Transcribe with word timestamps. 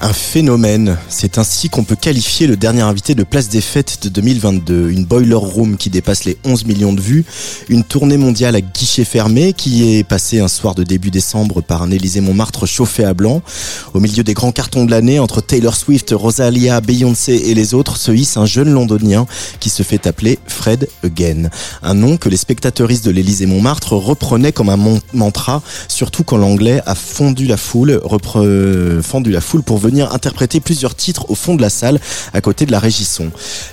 un 0.00 0.12
phénomène. 0.12 0.96
C'est 1.08 1.38
ainsi 1.38 1.68
qu'on 1.68 1.84
peut 1.84 1.96
qualifier 1.96 2.46
le 2.46 2.56
dernier 2.56 2.82
invité 2.82 3.14
de 3.14 3.24
Place 3.24 3.48
des 3.48 3.60
Fêtes 3.60 3.98
de 4.02 4.08
2022. 4.08 4.90
Une 4.90 5.04
boiler 5.04 5.34
room 5.34 5.76
qui 5.76 5.90
dépasse 5.90 6.24
les 6.24 6.38
11 6.44 6.66
millions 6.66 6.92
de 6.92 7.00
vues, 7.00 7.24
une 7.68 7.82
tournée 7.82 8.16
mondiale 8.16 8.54
à 8.54 8.60
guichet 8.60 9.04
fermé 9.04 9.52
qui 9.52 9.96
est 9.96 10.04
passée 10.04 10.40
un 10.40 10.48
soir 10.48 10.74
de 10.74 10.84
début 10.84 11.10
décembre 11.10 11.62
par 11.62 11.82
un 11.82 11.90
Élysée 11.90 12.20
Montmartre 12.20 12.66
chauffé 12.66 13.04
à 13.04 13.14
blanc. 13.14 13.42
Au 13.94 14.00
milieu 14.00 14.22
des 14.22 14.34
grands 14.34 14.52
cartons 14.52 14.84
de 14.84 14.90
l'année, 14.90 15.18
entre 15.18 15.40
Taylor 15.40 15.74
Swift, 15.74 16.14
Rosalia, 16.16 16.80
Beyoncé 16.80 17.34
et 17.34 17.54
les 17.54 17.74
autres, 17.74 17.96
se 17.96 18.12
hisse 18.12 18.36
un 18.36 18.46
jeune 18.46 18.70
londonien 18.70 19.26
qui 19.58 19.70
se 19.70 19.82
fait 19.82 20.06
appeler 20.06 20.38
Fred 20.46 20.88
Again. 21.02 21.50
Un 21.82 21.94
nom 21.94 22.16
que 22.16 22.28
les 22.28 22.36
spectateuristes 22.36 23.04
de 23.04 23.10
l'Élysée 23.10 23.46
Montmartre 23.46 23.94
reprenaient 23.94 24.52
comme 24.52 24.68
un 24.68 25.00
mantra, 25.12 25.62
surtout 25.88 26.22
quand 26.22 26.36
l'anglais 26.36 26.80
a 26.86 26.94
fondu 26.94 27.46
la 27.46 27.56
foule, 27.56 28.00
fendu 29.02 29.30
la 29.32 29.40
foule 29.40 29.62
pour 29.62 29.78
venir 29.88 30.12
interpréter 30.12 30.60
plusieurs 30.60 30.94
titres 30.94 31.30
au 31.30 31.34
fond 31.34 31.54
de 31.54 31.62
la 31.62 31.70
salle 31.70 32.00
à 32.32 32.40
côté 32.40 32.66
de 32.66 32.72
la 32.72 32.78
régisson. 32.78 33.30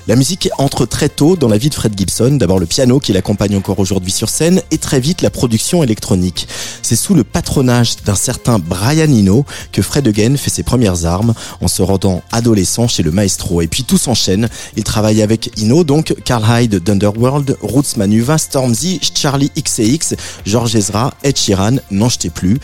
La 0.08 0.16
musique 0.16 0.49
entre 0.58 0.85
très 0.85 1.09
tôt 1.09 1.35
dans 1.35 1.47
la 1.47 1.58
vie 1.58 1.69
de 1.69 1.75
Fred 1.75 1.94
Gibson, 1.97 2.31
d'abord 2.31 2.59
le 2.59 2.66
piano 2.66 2.99
qui 2.99 3.13
l'accompagne 3.13 3.55
encore 3.55 3.80
aujourd'hui 3.80 4.11
sur 4.11 4.30
scène 4.30 4.61
et 4.71 4.77
très 4.77 4.99
vite 4.99 5.21
la 5.21 5.30
production 5.30 5.83
électronique. 5.83 6.47
C'est 6.81 6.95
sous 6.95 7.13
le 7.13 7.23
patronage 7.23 7.97
d'un 8.05 8.16
certain 8.16 8.59
Brian 8.59 9.11
Eno 9.11 9.45
que 9.71 9.81
Fred 9.81 10.08
Again 10.08 10.38
fait 10.38 10.49
ses 10.49 10.63
premières 10.63 11.05
armes 11.05 11.33
en 11.61 11.67
se 11.67 11.81
rendant 11.81 12.21
adolescent 12.31 12.88
chez 12.88 13.03
le 13.03 13.11
maestro. 13.11 13.61
Et 13.61 13.67
puis 13.67 13.83
tout 13.83 13.97
s'enchaîne. 13.97 14.49
Il 14.75 14.83
travaille 14.83 15.21
avec 15.21 15.52
Eno, 15.61 15.83
donc 15.83 16.16
Carl 16.23 16.43
Hyde 16.47 16.75
d'Underworld, 16.75 17.58
Roots 17.61 17.97
Manuva, 17.97 18.38
Stormzy, 18.38 18.99
Charlie 19.13 19.52
XCX, 19.58 20.16
George 20.45 20.75
Ezra, 20.75 21.13
Ed 21.23 21.38
Sheeran, 21.38 21.77
n'en 21.91 22.09
jetez 22.09 22.30
plus. 22.30 22.58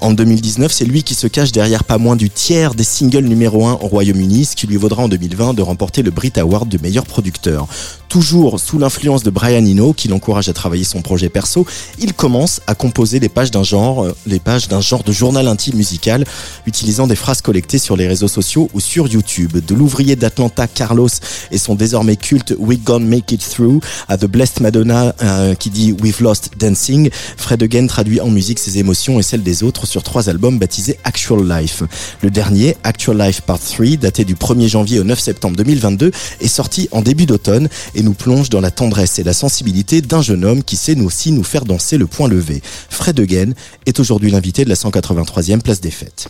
En 0.00 0.12
2019, 0.12 0.72
c'est 0.72 0.84
lui 0.84 1.02
qui 1.02 1.14
se 1.14 1.26
cache 1.26 1.52
derrière 1.52 1.84
pas 1.84 1.98
moins 1.98 2.16
du 2.16 2.30
tiers 2.30 2.74
des 2.74 2.84
single 2.98 3.26
numéro 3.26 3.64
1 3.64 3.74
au 3.74 3.86
Royaume-Uni, 3.86 4.44
ce 4.44 4.56
qui 4.56 4.66
lui 4.66 4.74
vaudra 4.74 5.04
en 5.04 5.08
2020 5.08 5.54
de 5.54 5.62
remporter 5.62 6.02
le 6.02 6.10
Brit 6.10 6.32
Award 6.36 6.68
de 6.68 6.78
meilleur 6.82 7.06
producteur. 7.06 7.68
Toujours 8.08 8.58
sous 8.58 8.76
l'influence 8.76 9.22
de 9.22 9.30
Brian 9.30 9.64
Eno, 9.64 9.92
qui 9.92 10.08
l'encourage 10.08 10.48
à 10.48 10.52
travailler 10.52 10.82
son 10.82 11.00
projet 11.00 11.28
perso, 11.28 11.64
il 12.00 12.12
commence 12.12 12.60
à 12.66 12.74
composer 12.74 13.20
les 13.20 13.28
pages 13.28 13.52
d'un 13.52 13.62
genre, 13.62 14.02
euh, 14.02 14.16
les 14.26 14.40
pages 14.40 14.66
d'un 14.66 14.80
genre 14.80 15.04
de 15.04 15.12
journal 15.12 15.46
intime 15.46 15.76
musical, 15.76 16.24
utilisant 16.66 17.06
des 17.06 17.14
phrases 17.14 17.40
collectées 17.40 17.78
sur 17.78 17.96
les 17.96 18.08
réseaux 18.08 18.26
sociaux 18.26 18.68
ou 18.74 18.80
sur 18.80 19.06
YouTube. 19.06 19.58
De 19.64 19.74
l'ouvrier 19.76 20.16
d'Atlanta 20.16 20.66
Carlos 20.66 21.08
et 21.52 21.58
son 21.58 21.76
désormais 21.76 22.16
culte 22.16 22.52
We 22.58 22.80
Gonna 22.82 23.06
Make 23.06 23.30
It 23.30 23.48
Through 23.48 23.80
à 24.08 24.18
The 24.18 24.26
Blessed 24.26 24.60
Madonna 24.60 25.14
euh, 25.22 25.54
qui 25.54 25.70
dit 25.70 25.92
We've 25.92 26.20
Lost 26.20 26.50
Dancing, 26.58 27.10
Fred 27.36 27.62
Again 27.62 27.86
traduit 27.86 28.20
en 28.20 28.30
musique 28.30 28.58
ses 28.58 28.78
émotions 28.78 29.20
et 29.20 29.22
celles 29.22 29.44
des 29.44 29.62
autres 29.62 29.86
sur 29.86 30.02
trois 30.02 30.28
albums 30.28 30.58
baptisés 30.58 30.98
Actual 31.04 31.46
Life. 31.46 31.84
Le 32.22 32.30
dernier, 32.30 32.74
Actual 32.88 33.18
Life 33.18 33.42
Part 33.42 33.60
3, 33.60 33.98
daté 33.98 34.24
du 34.24 34.34
1er 34.34 34.66
janvier 34.66 34.98
au 34.98 35.04
9 35.04 35.18
septembre 35.18 35.56
2022, 35.56 36.10
est 36.40 36.48
sorti 36.48 36.88
en 36.90 37.02
début 37.02 37.26
d'automne 37.26 37.68
et 37.94 38.02
nous 38.02 38.14
plonge 38.14 38.48
dans 38.48 38.62
la 38.62 38.70
tendresse 38.70 39.18
et 39.18 39.24
la 39.24 39.34
sensibilité 39.34 40.00
d'un 40.00 40.22
jeune 40.22 40.42
homme 40.42 40.64
qui 40.64 40.76
sait 40.76 40.94
nous 40.94 41.04
aussi 41.04 41.30
nous 41.30 41.44
faire 41.44 41.66
danser 41.66 41.98
le 41.98 42.06
point 42.06 42.28
levé. 42.28 42.62
Fred 42.88 43.20
Again 43.20 43.52
est 43.84 44.00
aujourd'hui 44.00 44.30
l'invité 44.30 44.64
de 44.64 44.70
la 44.70 44.74
183e 44.74 45.60
place 45.60 45.82
des 45.82 45.90
fêtes. 45.90 46.28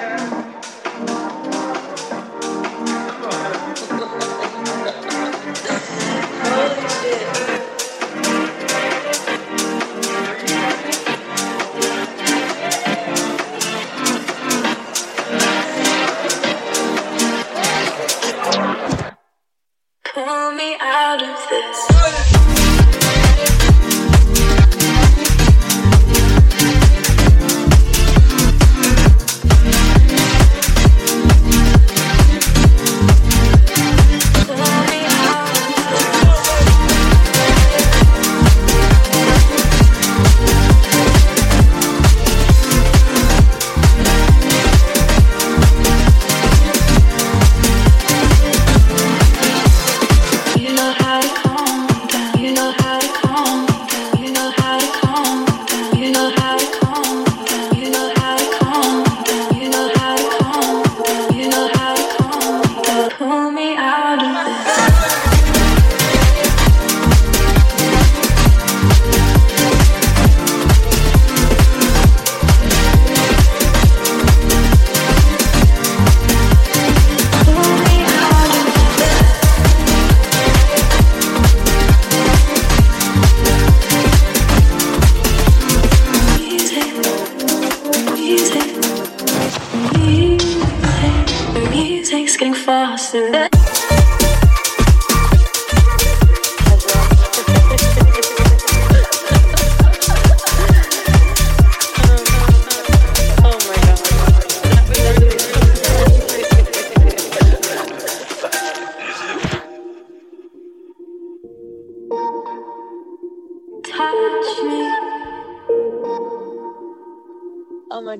Yeah. 0.00 0.29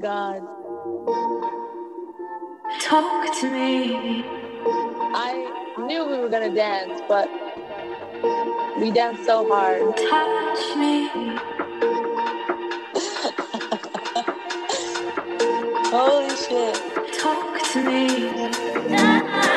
God. 0.01 0.41
Talk 2.81 3.39
to 3.41 3.51
me. 3.51 4.25
I 5.13 5.75
knew 5.79 6.07
we 6.09 6.19
were 6.19 6.31
gonna 6.31 6.55
dance, 6.55 7.03
but 7.07 7.29
we 8.79 8.91
danced 8.91 9.27
so 9.27 9.47
hard. 9.47 9.83
Touch 9.99 10.77
me. 10.79 11.09
Holy 15.93 16.37
shit. 16.37 17.21
Talk 17.21 17.61
to 17.73 17.85
me. 17.85 19.50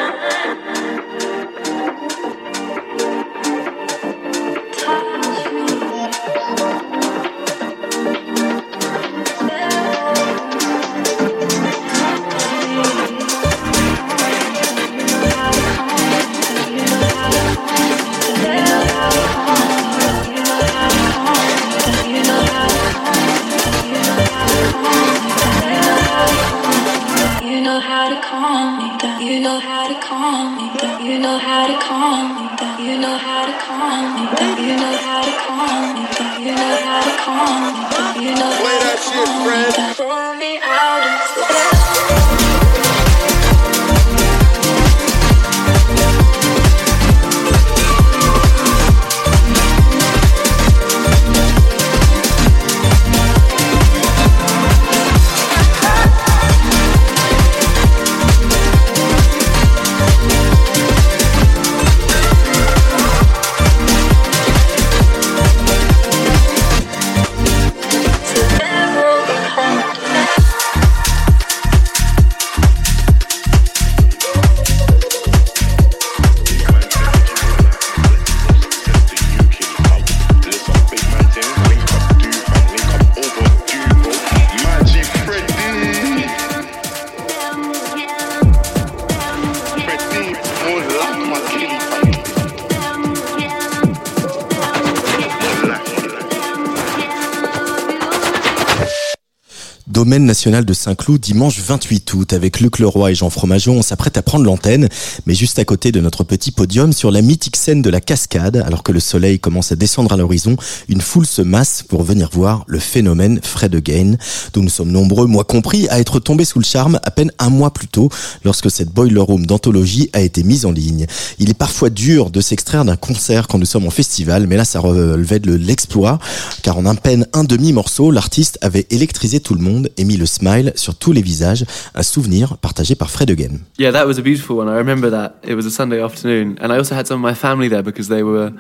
Domaine 100.14 100.28
national 100.28 100.64
de 100.64 100.74
Saint-Cloud, 100.76 101.20
dimanche 101.20 101.60
28 101.60 102.14
août, 102.14 102.34
avec 102.34 102.60
Luc 102.60 102.78
Leroy 102.78 103.14
et 103.14 103.16
Jean 103.16 103.32
Fromageau, 103.32 103.72
on 103.72 103.82
s'apprête 103.82 104.16
à 104.16 104.22
prendre 104.22 104.46
l'antenne, 104.46 104.88
mais 105.26 105.34
juste 105.34 105.58
à 105.58 105.66
côté 105.66 105.92
de 105.92 106.00
notre 106.00 106.24
petit 106.24 106.52
podium, 106.52 106.94
sur 106.94 107.10
la 107.10 107.24
mythique 107.24 107.56
scène 107.56 107.82
de 107.82 107.90
la 107.90 108.00
cascade, 108.00 108.58
alors 108.58 108.84
que 108.84 108.92
le 108.92 109.00
soleil 109.00 109.40
commence 109.40 109.72
à 109.72 109.76
descendre 109.76 110.14
à 110.14 110.18
l'horizon, 110.18 110.56
une 110.88 111.02
foule 111.02 111.26
se 111.26 111.42
masse 111.42 111.82
pour 111.82 112.04
venir 112.04 112.30
voir 112.32 112.64
le 112.68 112.78
phénomène 112.78 113.40
Fred 113.42 113.74
Again, 113.74 114.18
dont 114.54 114.62
nous 114.62 114.70
sommes 114.70 114.92
nombreux, 114.92 115.26
moi 115.26 115.46
compris, 115.46 115.88
à 115.90 116.00
être 116.00 116.20
tombés 116.20 116.46
sous 116.46 116.60
le 116.60 116.64
charme 116.64 117.00
à 117.02 117.10
peine 117.10 117.32
un 117.40 117.50
mois 117.50 117.74
plus 117.74 117.88
tôt, 117.88 118.10
lorsque 118.44 118.70
cette 118.70 118.90
Boiler 118.90 119.20
Room 119.20 119.48
d'anthologie 119.48 120.12
a 120.14 120.22
été 120.22 120.44
mise 120.44 120.68
en 120.68 120.72
ligne. 120.72 121.08
Il 121.40 121.50
est 121.50 121.58
parfois 121.58 121.90
dur 121.90 122.30
de 122.30 122.40
s'extraire 122.40 122.86
d'un 122.86 122.98
concert 122.98 123.48
quand 123.48 123.58
nous 123.58 123.66
sommes 123.66 123.88
en 123.88 123.90
festival, 123.90 124.46
mais 124.46 124.58
là 124.58 124.64
ça 124.64 124.80
relevait 124.80 125.40
de 125.40 125.56
l'exploit, 125.56 126.20
car 126.62 126.78
en 126.78 126.86
un 126.86 126.94
peine 126.94 127.26
un 127.34 127.46
demi-morceau, 127.46 128.12
l'artiste 128.12 128.60
avait 128.62 128.86
électrisé 128.92 129.40
tout 129.40 129.56
le 129.56 129.62
monde 129.62 129.90
et 129.98 130.03
mis 130.04 130.18
le 130.18 130.26
smile 130.26 130.74
sur 130.76 130.96
tous 130.96 131.12
les 131.12 131.22
visages, 131.22 131.66
un 131.96 132.04
souvenir 132.04 132.58
partagé 132.58 132.96
par 132.96 133.10
Fred 133.10 133.30
Again. 133.30 133.60
Yeah, 133.78 133.92
that 133.92 134.06
was 134.06 134.18
a 134.18 134.22
beautiful 134.22 134.58
one. 134.58 134.68
I 134.68 134.78
remember 134.78 135.10
that. 135.10 135.36
It 135.44 135.56
was 135.56 135.66
a 135.66 135.72
Sunday 135.72 136.02
afternoon, 136.02 136.58
and 136.62 136.72
I 136.72 136.78
also 136.78 136.96
had 136.96 137.08
some 137.08 137.24
of 137.24 137.32
my 137.32 137.36
family 137.36 137.70
there 137.70 137.84
because 137.84 138.10
they 138.10 138.24
were 138.24 138.52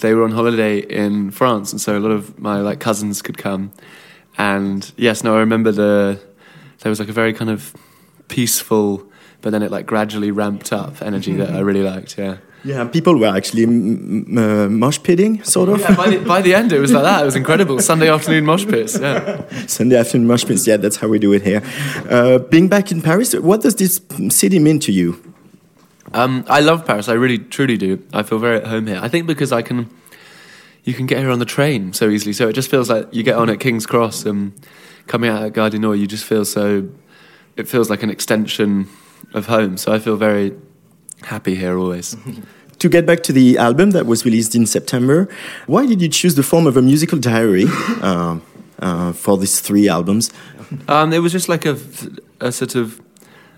they 0.00 0.14
were 0.14 0.24
on 0.24 0.32
holiday 0.32 0.80
in 0.80 1.30
France, 1.30 1.72
and 1.72 1.80
so 1.80 1.96
a 1.96 2.00
lot 2.00 2.10
of 2.10 2.38
my 2.38 2.60
like 2.60 2.80
cousins 2.80 3.22
could 3.22 3.38
come. 3.38 3.70
And 4.36 4.90
yes, 4.96 5.22
no, 5.22 5.36
I 5.36 5.40
remember 5.40 5.72
the 5.72 6.18
there 6.80 6.90
was 6.90 6.98
like 6.98 7.08
a 7.08 7.12
very 7.12 7.32
kind 7.32 7.50
of 7.50 7.72
peaceful, 8.28 9.02
but 9.40 9.50
then 9.50 9.62
it 9.62 9.70
like 9.70 9.86
gradually 9.86 10.30
ramped 10.30 10.72
up 10.72 11.00
energy 11.02 11.34
that 11.36 11.48
I 11.48 11.52
mm-hmm. 11.52 11.64
really 11.64 11.82
liked. 11.82 12.18
Yeah. 12.18 12.36
Yeah, 12.64 12.88
people 12.88 13.18
were 13.18 13.36
actually 13.36 13.64
uh, 13.64 14.68
mosh 14.70 14.98
pitting, 15.02 15.42
sort 15.44 15.68
of. 15.68 15.80
Yeah, 15.80 15.94
by 15.94 16.08
the, 16.08 16.18
by 16.24 16.40
the 16.40 16.54
end, 16.54 16.72
it 16.72 16.80
was 16.80 16.92
like 16.92 17.02
that. 17.02 17.20
It 17.20 17.26
was 17.26 17.36
incredible. 17.36 17.78
Sunday 17.80 18.08
afternoon 18.08 18.46
mosh 18.46 18.66
pits. 18.66 18.98
Yeah. 18.98 19.46
Sunday 19.66 19.96
afternoon 19.96 20.26
mosh 20.26 20.46
pits. 20.46 20.66
Yeah, 20.66 20.78
that's 20.78 20.96
how 20.96 21.08
we 21.08 21.18
do 21.18 21.34
it 21.34 21.42
here. 21.42 21.62
Uh, 22.08 22.38
being 22.38 22.68
back 22.68 22.90
in 22.90 23.02
Paris, 23.02 23.34
what 23.34 23.60
does 23.60 23.74
this 23.74 24.00
city 24.30 24.58
mean 24.58 24.78
to 24.80 24.92
you? 24.92 25.34
Um, 26.14 26.46
I 26.48 26.60
love 26.60 26.86
Paris. 26.86 27.08
I 27.08 27.14
really, 27.14 27.38
truly 27.38 27.76
do. 27.76 28.02
I 28.14 28.22
feel 28.22 28.38
very 28.38 28.56
at 28.56 28.66
home 28.66 28.86
here. 28.86 28.98
I 29.02 29.08
think 29.08 29.26
because 29.26 29.52
I 29.52 29.60
can, 29.60 29.90
you 30.84 30.94
can 30.94 31.04
get 31.04 31.18
here 31.18 31.30
on 31.30 31.40
the 31.40 31.44
train 31.44 31.92
so 31.92 32.08
easily. 32.08 32.32
So 32.32 32.48
it 32.48 32.54
just 32.54 32.70
feels 32.70 32.88
like 32.88 33.12
you 33.12 33.22
get 33.22 33.36
on 33.36 33.50
at 33.50 33.60
King's 33.60 33.84
Cross 33.84 34.24
and 34.24 34.52
coming 35.06 35.28
out 35.28 35.42
at 35.42 35.52
Gare 35.52 35.68
du 35.68 35.78
Nord, 35.78 35.98
you 35.98 36.06
just 36.06 36.24
feel 36.24 36.46
so. 36.46 36.88
It 37.56 37.68
feels 37.68 37.90
like 37.90 38.02
an 38.02 38.10
extension 38.10 38.88
of 39.34 39.46
home. 39.46 39.76
So 39.76 39.92
I 39.92 39.98
feel 39.98 40.16
very 40.16 40.54
happy 41.22 41.54
here 41.54 41.78
always. 41.78 42.16
To 42.80 42.88
get 42.90 43.06
back 43.06 43.22
to 43.22 43.32
the 43.32 43.56
album 43.56 43.92
that 43.92 44.04
was 44.04 44.26
released 44.26 44.54
in 44.54 44.66
September, 44.66 45.26
why 45.66 45.86
did 45.86 46.02
you 46.02 46.08
choose 46.08 46.34
the 46.34 46.42
form 46.42 46.66
of 46.66 46.76
a 46.76 46.82
musical 46.82 47.18
diary 47.18 47.64
uh, 48.02 48.38
uh, 48.78 49.12
for 49.12 49.38
these 49.38 49.60
three 49.60 49.88
albums? 49.88 50.30
Um, 50.88 51.12
it 51.12 51.20
was 51.20 51.32
just 51.32 51.48
like 51.48 51.64
a, 51.64 51.78
a 52.40 52.52
sort 52.52 52.74
of 52.74 53.00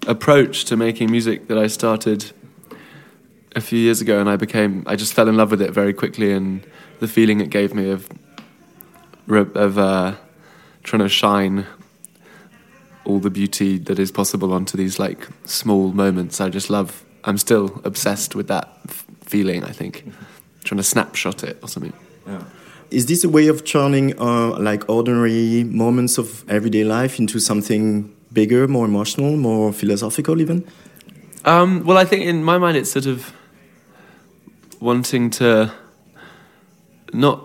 approach 0.06 0.64
to 0.66 0.76
making 0.76 1.10
music 1.10 1.48
that 1.48 1.58
I 1.58 1.66
started 1.66 2.30
a 3.56 3.60
few 3.60 3.78
years 3.78 4.00
ago, 4.00 4.20
and 4.20 4.28
I 4.28 4.36
became 4.36 4.84
I 4.86 4.96
just 4.96 5.14
fell 5.14 5.28
in 5.28 5.36
love 5.36 5.50
with 5.50 5.62
it 5.62 5.72
very 5.72 5.94
quickly, 5.94 6.30
and 6.32 6.64
the 7.00 7.08
feeling 7.08 7.40
it 7.40 7.50
gave 7.50 7.74
me 7.74 7.90
of 7.90 8.08
of 9.28 9.78
uh, 9.78 10.14
trying 10.82 11.02
to 11.02 11.08
shine 11.08 11.66
all 13.04 13.18
the 13.18 13.30
beauty 13.30 13.78
that 13.78 13.98
is 13.98 14.12
possible 14.12 14.52
onto 14.52 14.76
these 14.76 14.98
like 14.98 15.26
small 15.44 15.92
moments. 15.92 16.40
I 16.40 16.48
just 16.48 16.70
love. 16.70 17.02
I'm 17.24 17.38
still 17.38 17.80
obsessed 17.84 18.34
with 18.34 18.48
that 18.48 18.68
f- 18.88 19.04
feeling. 19.22 19.64
I 19.64 19.72
think 19.72 20.04
trying 20.64 20.78
to 20.78 20.82
snapshot 20.84 21.44
it 21.44 21.58
or 21.62 21.68
something. 21.68 21.92
Is 22.90 23.06
this 23.06 23.24
a 23.24 23.28
way 23.28 23.48
of 23.48 23.64
turning 23.64 24.18
uh, 24.20 24.58
like 24.58 24.88
ordinary 24.88 25.64
moments 25.64 26.18
of 26.18 26.48
everyday 26.48 26.84
life 26.84 27.18
into 27.18 27.40
something 27.40 28.14
bigger, 28.32 28.68
more 28.68 28.84
emotional, 28.84 29.36
more 29.36 29.72
philosophical, 29.72 30.40
even? 30.40 30.64
Um, 31.44 31.84
well, 31.84 31.98
I 31.98 32.04
think 32.04 32.24
in 32.24 32.44
my 32.44 32.58
mind, 32.58 32.76
it's 32.76 32.90
sort 32.90 33.06
of 33.06 33.32
wanting 34.80 35.30
to 35.30 35.72
not 37.12 37.40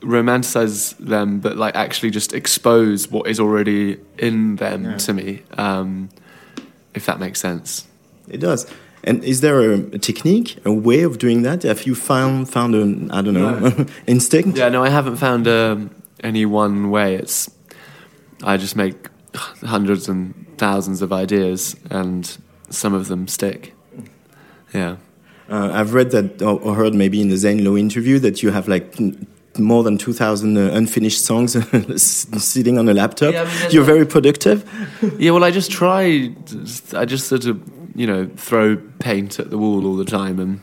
romanticize 0.00 0.96
them, 0.98 1.40
but 1.40 1.56
like 1.56 1.74
actually 1.76 2.10
just 2.10 2.32
expose 2.32 3.08
what 3.08 3.28
is 3.28 3.38
already 3.38 3.98
in 4.18 4.56
them 4.56 4.98
to 4.98 5.12
me, 5.12 5.42
um, 5.56 6.08
if 6.94 7.06
that 7.06 7.20
makes 7.20 7.40
sense. 7.40 7.86
It 8.28 8.38
does. 8.38 8.66
And 9.04 9.24
is 9.24 9.40
there 9.40 9.60
a, 9.60 9.78
a 9.78 9.98
technique, 9.98 10.58
a 10.64 10.72
way 10.72 11.02
of 11.02 11.18
doing 11.18 11.42
that? 11.42 11.62
Have 11.62 11.86
you 11.86 11.94
found 11.94 12.48
found 12.50 12.74
an 12.74 13.10
I 13.10 13.22
don't 13.22 13.34
know 13.34 13.86
instinct? 14.06 14.58
Yeah, 14.58 14.68
no, 14.68 14.84
I 14.84 14.90
haven't 14.90 15.16
found 15.16 15.48
um, 15.48 15.90
any 16.22 16.44
one 16.44 16.90
way. 16.90 17.14
It's 17.14 17.50
I 18.42 18.56
just 18.56 18.76
make 18.76 19.08
hundreds 19.62 20.08
and 20.08 20.34
thousands 20.58 21.02
of 21.02 21.12
ideas, 21.12 21.76
and 21.90 22.38
some 22.68 22.94
of 22.94 23.08
them 23.08 23.28
stick. 23.28 23.74
Yeah. 24.74 24.96
Uh, 25.48 25.70
I've 25.72 25.94
read 25.94 26.12
that 26.12 26.42
or, 26.42 26.74
heard 26.76 26.94
maybe 26.94 27.20
in 27.20 27.28
the 27.28 27.36
Zane 27.36 27.64
Lowe 27.64 27.76
interview 27.76 28.20
that 28.20 28.40
you 28.40 28.52
have 28.52 28.68
like 28.68 28.96
more 29.58 29.82
than 29.82 29.98
2,000 29.98 30.56
uh, 30.56 30.70
unfinished 30.72 31.24
songs 31.24 31.56
sitting 32.42 32.78
on 32.78 32.88
a 32.88 32.94
laptop. 32.94 33.34
Yeah, 33.34 33.42
I 33.42 33.62
mean, 33.62 33.70
You're 33.72 33.84
very 33.84 34.06
productive. 34.06 34.64
Yeah, 35.18 35.32
well, 35.32 35.42
I 35.42 35.50
just 35.50 35.72
try. 35.72 36.32
I 36.94 37.04
just 37.04 37.26
sort 37.26 37.46
of, 37.46 37.60
you 37.94 38.06
know, 38.06 38.28
throw 38.36 38.76
paint 38.98 39.38
at 39.38 39.50
the 39.50 39.58
wall 39.58 39.86
all 39.86 39.96
the 39.96 40.04
time, 40.04 40.38
and 40.38 40.60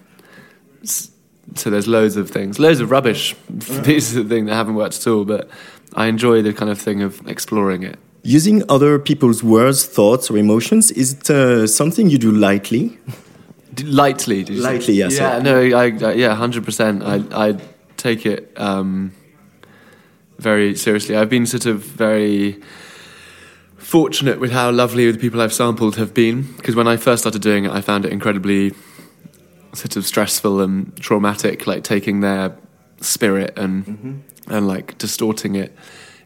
so 1.56 1.70
there's 1.70 1.88
loads 1.88 2.16
of 2.18 2.30
things, 2.30 2.60
loads 2.60 2.80
of 2.80 2.92
rubbish 2.92 3.36
pieces 3.84 4.16
of 4.16 4.28
thing 4.30 4.46
that 4.46 4.56
haven't 4.56 4.76
worked 4.76 4.98
at 4.98 5.08
all. 5.08 5.26
But 5.26 5.50
I 5.96 6.08
enjoy 6.08 6.42
the 6.42 6.54
kind 6.54 6.70
of 6.72 6.80
thing 6.80 7.02
of 7.02 7.26
exploring 7.28 7.84
it. 7.84 7.98
Using 8.24 8.64
other 8.70 9.00
people's 9.00 9.42
words, 9.44 9.86
thoughts, 9.86 10.30
or 10.30 10.38
emotions, 10.38 10.92
is 10.92 11.14
it 11.14 11.30
uh, 11.30 11.66
something 11.68 12.10
you 12.10 12.18
do 12.18 12.32
lightly? 12.32 12.98
Lightly, 13.84 14.44
did 14.44 14.56
you 14.56 14.62
say? 14.64 14.74
Lightly, 14.74 14.94
yes, 14.96 15.18
Yeah, 15.18 15.38
yeah. 15.38 15.44
no, 15.44 15.62
I, 15.78 15.86
I 15.86 16.14
yeah, 16.14 16.36
hundred 16.36 16.66
percent. 16.66 17.04
I 17.04 17.24
I 17.32 17.58
take 17.96 18.26
it 18.26 18.52
um, 18.58 19.12
very 20.40 20.76
seriously. 20.76 21.16
I've 21.16 21.30
been 21.30 21.46
sort 21.46 21.66
of 21.66 21.78
very 21.84 22.60
fortunate 23.88 24.38
with 24.38 24.52
how 24.52 24.70
lovely 24.70 25.10
the 25.10 25.18
people 25.18 25.40
I've 25.40 25.54
sampled 25.54 25.96
have 25.96 26.14
been. 26.14 26.42
Because 26.58 26.76
when 26.76 26.90
I 26.90 26.98
first 26.98 27.24
started 27.24 27.42
doing 27.42 27.64
it, 27.64 27.72
I 27.72 27.80
found 27.80 28.06
it 28.06 28.12
incredibly 28.12 28.74
sort 29.74 29.96
of 29.96 30.06
stressful 30.06 30.60
and 30.60 30.96
traumatic. 30.98 31.66
Like 31.66 31.86
taking 31.86 32.20
their 32.20 32.58
spirit 33.00 33.58
and 33.58 33.86
mm-hmm. 33.86 34.54
and 34.54 34.68
like 34.68 34.98
distorting 34.98 35.56
it. 35.56 35.74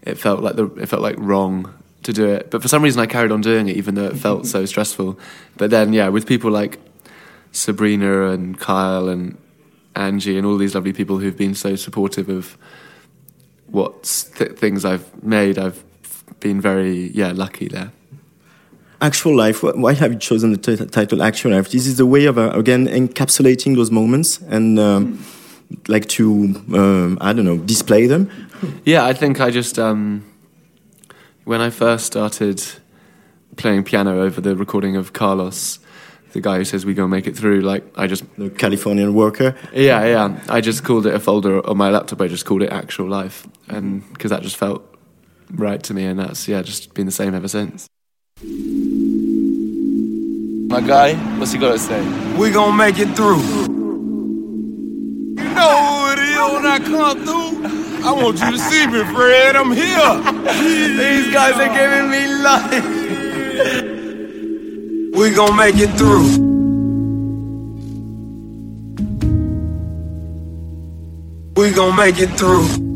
It 0.01 0.15
felt 0.15 0.41
like 0.41 0.55
the 0.55 0.65
it 0.75 0.87
felt 0.87 1.03
like 1.03 1.15
wrong 1.19 1.71
to 2.01 2.11
do 2.11 2.27
it. 2.27 2.49
But 2.49 2.63
for 2.63 2.67
some 2.67 2.81
reason, 2.81 2.99
I 2.99 3.05
carried 3.05 3.31
on 3.31 3.41
doing 3.41 3.67
it, 3.67 3.77
even 3.77 3.93
though 3.93 4.07
it 4.07 4.17
felt 4.17 4.47
so 4.47 4.65
stressful. 4.73 5.19
But 5.57 5.69
then, 5.69 5.93
yeah, 5.93 6.07
with 6.07 6.25
people 6.25 6.49
like 6.49 6.79
Sabrina 7.51 8.29
and 8.29 8.59
Kyle 8.59 9.07
and 9.07 9.37
Angie 9.95 10.35
and 10.35 10.47
all 10.47 10.57
these 10.57 10.73
lovely 10.73 10.93
people 10.93 11.19
who've 11.19 11.37
been 11.37 11.53
so 11.53 11.75
supportive 11.75 12.27
of 12.27 12.57
what 13.67 14.31
th- 14.35 14.53
things 14.53 14.83
I've 14.83 15.23
made, 15.23 15.59
I've 15.59 15.83
been 16.39 16.61
very 16.61 17.11
yeah 17.13 17.31
lucky 17.35 17.67
there. 17.67 17.91
Actual 19.01 19.35
life. 19.35 19.63
Why 19.63 19.93
have 19.93 20.13
you 20.13 20.19
chosen 20.19 20.51
the 20.53 20.85
title 20.85 21.23
Actual 21.23 21.51
Life? 21.51 21.71
This 21.71 21.87
is 21.87 21.99
a 21.99 22.05
way 22.05 22.25
of 22.25 22.37
uh, 22.37 22.51
again 22.51 22.87
encapsulating 22.87 23.75
those 23.75 23.89
moments 23.89 24.39
and 24.41 24.79
um, 24.79 25.17
like 25.87 26.07
to 26.09 26.53
um, 26.73 27.17
I 27.19 27.33
don't 27.33 27.45
know 27.45 27.57
display 27.57 28.05
them. 28.07 28.29
Yeah, 28.85 29.03
I 29.03 29.13
think 29.13 29.39
I 29.41 29.49
just 29.49 29.79
um, 29.79 30.23
when 31.45 31.61
I 31.61 31.71
first 31.71 32.05
started 32.05 32.61
playing 33.57 33.83
piano 33.83 34.21
over 34.21 34.39
the 34.39 34.55
recording 34.55 34.95
of 34.95 35.13
Carlos, 35.13 35.79
the 36.33 36.39
guy 36.41 36.57
who 36.57 36.63
says 36.63 36.85
we 36.85 36.93
gonna 36.93 37.07
make 37.07 37.25
it 37.25 37.35
through, 37.35 37.61
like 37.61 37.83
I 37.97 38.05
just 38.05 38.23
The 38.37 38.51
Californian 38.51 39.15
worker. 39.15 39.55
yeah 39.73 40.05
yeah 40.05 40.39
I 40.47 40.61
just 40.61 40.83
called 40.83 41.07
it 41.07 41.15
a 41.15 41.19
folder 41.19 41.67
on 41.67 41.75
my 41.75 41.89
laptop. 41.89 42.21
I 42.21 42.27
just 42.27 42.45
called 42.45 42.61
it 42.61 42.71
Actual 42.71 43.07
Life, 43.07 43.47
and 43.67 44.07
because 44.13 44.29
that 44.29 44.43
just 44.43 44.57
felt 44.57 44.83
right 45.55 45.81
to 45.83 45.93
me, 45.93 46.05
and 46.05 46.19
that's 46.19 46.47
yeah 46.47 46.61
just 46.61 46.93
been 46.93 47.05
the 47.05 47.11
same 47.11 47.33
ever 47.33 47.47
since. 47.47 47.87
My 50.69 50.81
guy, 50.81 51.15
what's 51.37 51.51
he 51.51 51.59
got 51.59 51.73
to 51.73 51.79
say? 51.79 52.01
We 52.37 52.49
gonna 52.51 52.75
make 52.75 52.97
it 52.97 53.15
through. 53.15 53.41
You 55.37 55.49
know 55.53 55.75
who 55.85 56.11
it 56.13 56.19
is 56.19 56.37
when 56.53 56.65
I 56.65 56.79
come 56.79 57.25
through. 57.25 57.51
I 58.03 58.11
want 58.13 58.39
you 58.39 58.51
to 58.51 58.57
see 58.57 58.87
me, 58.87 59.03
Fred. 59.13 59.55
I'm 59.55 59.71
here. 59.71 60.15
These 60.97 61.31
guys 61.33 61.55
are 61.59 61.73
giving 61.75 62.09
me 62.09 62.27
life. 62.41 62.85
We 65.13 65.31
gonna 65.35 65.55
make 65.55 65.75
it 65.77 65.91
through. 65.97 66.49
We 71.55 71.71
gonna 71.71 71.95
make 71.95 72.19
it 72.19 72.29
through. 72.39 72.90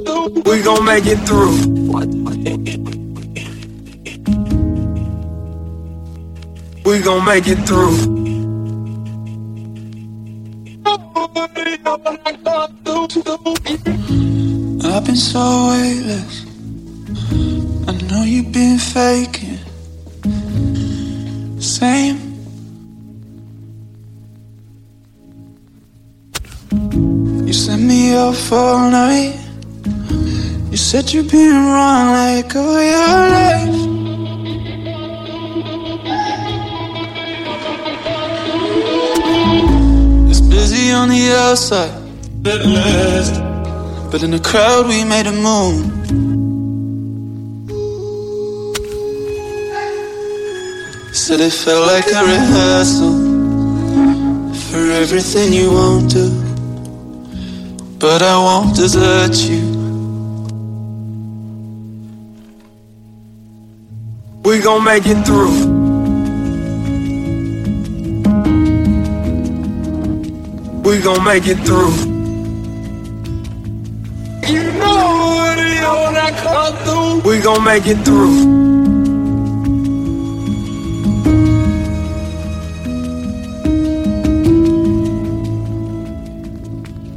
We 0.00 0.62
gon' 0.62 0.84
make 0.84 1.04
it 1.06 1.18
through. 1.28 1.56
We 6.84 7.00
gon' 7.00 7.24
make 7.24 7.46
it 7.46 7.58
through. 7.66 7.96
I've 14.82 15.04
been 15.04 15.16
so 15.16 15.68
weightless. 15.68 16.46
I 17.86 17.92
know 18.08 18.22
you've 18.24 18.52
been 18.52 18.78
faking. 18.78 19.58
Same. 21.60 22.18
You 27.46 27.52
sent 27.52 27.82
me 27.82 28.14
out 28.14 28.34
for 28.34 28.56
a 28.56 28.90
night. 28.90 29.39
Said 30.90 31.12
you've 31.12 31.30
been 31.30 31.54
wrong 31.54 32.06
like 32.14 32.56
oh, 32.56 32.66
all 32.66 32.82
your 32.82 33.20
life. 33.30 33.76
It's 40.28 40.40
busy 40.40 40.90
on 40.90 41.10
the 41.10 41.30
outside, 41.46 41.92
at 42.44 42.66
last. 42.66 43.40
But 44.10 44.24
in 44.24 44.32
the 44.32 44.40
crowd, 44.40 44.88
we 44.88 45.04
made 45.04 45.28
a 45.28 45.32
moon. 45.46 45.76
Said 51.14 51.38
it 51.38 51.52
felt 51.52 51.86
like 51.86 52.08
a 52.08 52.24
rehearsal 52.24 53.14
for 54.66 54.90
everything 54.90 55.52
you 55.52 55.70
won't 55.70 56.10
do. 56.10 56.30
But 58.00 58.22
I 58.22 58.36
won't 58.38 58.74
desert 58.74 59.36
you. 59.36 59.79
We 64.70 64.76
gon' 64.76 64.84
make 64.84 65.06
it 65.06 65.26
through. 65.26 65.50
We 70.84 71.00
gon' 71.00 71.24
make 71.24 71.48
it 71.48 71.58
through. 71.66 71.90
You 74.46 74.62
know 74.78 75.02
what 75.34 75.58
it 75.58 75.66
is 75.66 75.80
when 75.82 76.16
I 76.16 76.30
come 76.44 76.76
through. 76.84 77.28
We 77.28 77.40
gon' 77.40 77.64
make 77.64 77.86
it 77.88 77.98
through. 78.04 78.36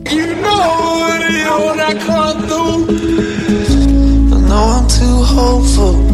You 0.10 0.26
know 0.42 0.66
what 1.02 1.22
it 1.22 1.36
is 1.36 1.50
when 1.68 1.80
I 1.80 1.94
come 2.04 2.38
through. 2.48 2.78
I 4.36 4.40
know 4.50 4.64
I'm 4.80 4.88
too 4.88 5.18
hopeful. 5.36 6.13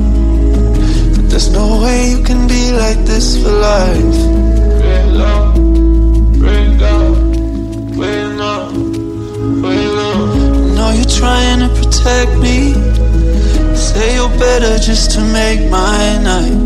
There's 1.40 1.54
no 1.54 1.82
way 1.82 2.10
you 2.10 2.22
can 2.22 2.50
be 2.50 2.74
like 2.74 2.98
this 3.06 3.42
for 3.42 3.50
life. 3.50 4.20
Red 4.84 5.08
love, 5.14 5.58
red 6.42 6.82
love, 6.82 7.98
red 7.98 8.32
love. 8.36 8.74
I 9.64 10.76
know 10.76 10.92
you're 10.92 11.06
trying 11.06 11.60
to 11.64 11.70
protect 11.80 12.32
me. 12.40 12.74
Say 13.74 14.16
you're 14.16 14.38
better 14.38 14.80
just 14.80 15.12
to 15.12 15.22
make 15.32 15.62
my 15.72 16.20
night. 16.30 16.60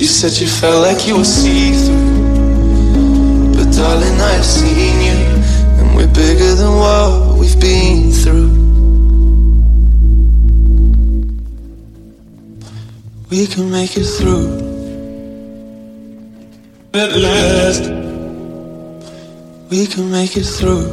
You 0.00 0.06
said 0.06 0.40
you 0.40 0.48
felt 0.48 0.86
like 0.86 1.06
you 1.06 1.18
were 1.18 1.24
see 1.24 1.72
through. 1.84 3.56
But 3.56 3.76
darling, 3.76 4.20
I've 4.22 4.42
seen 4.42 5.02
you. 5.08 5.18
And 5.78 5.94
we're 5.94 6.14
bigger 6.14 6.54
than 6.54 6.72
what 6.76 7.36
we've 7.38 7.60
been 7.60 8.10
through. 8.10 8.59
We 13.30 13.46
can 13.46 13.70
make 13.70 13.96
it 13.96 14.06
through. 14.06 14.48
At 16.92 17.12
last. 17.14 17.84
We 19.70 19.86
can 19.86 20.10
make 20.10 20.36
it 20.36 20.42
through. 20.42 20.90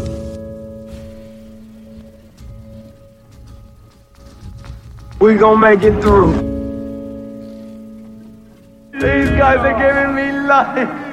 We 5.19 5.33
gonna 5.33 5.57
make 5.57 5.81
it 5.81 5.99
through. 5.99 6.33
These 8.93 9.29
guys 9.41 9.57
are 9.57 9.77
giving 9.79 10.13
me 10.13 10.31
life. 10.47 11.06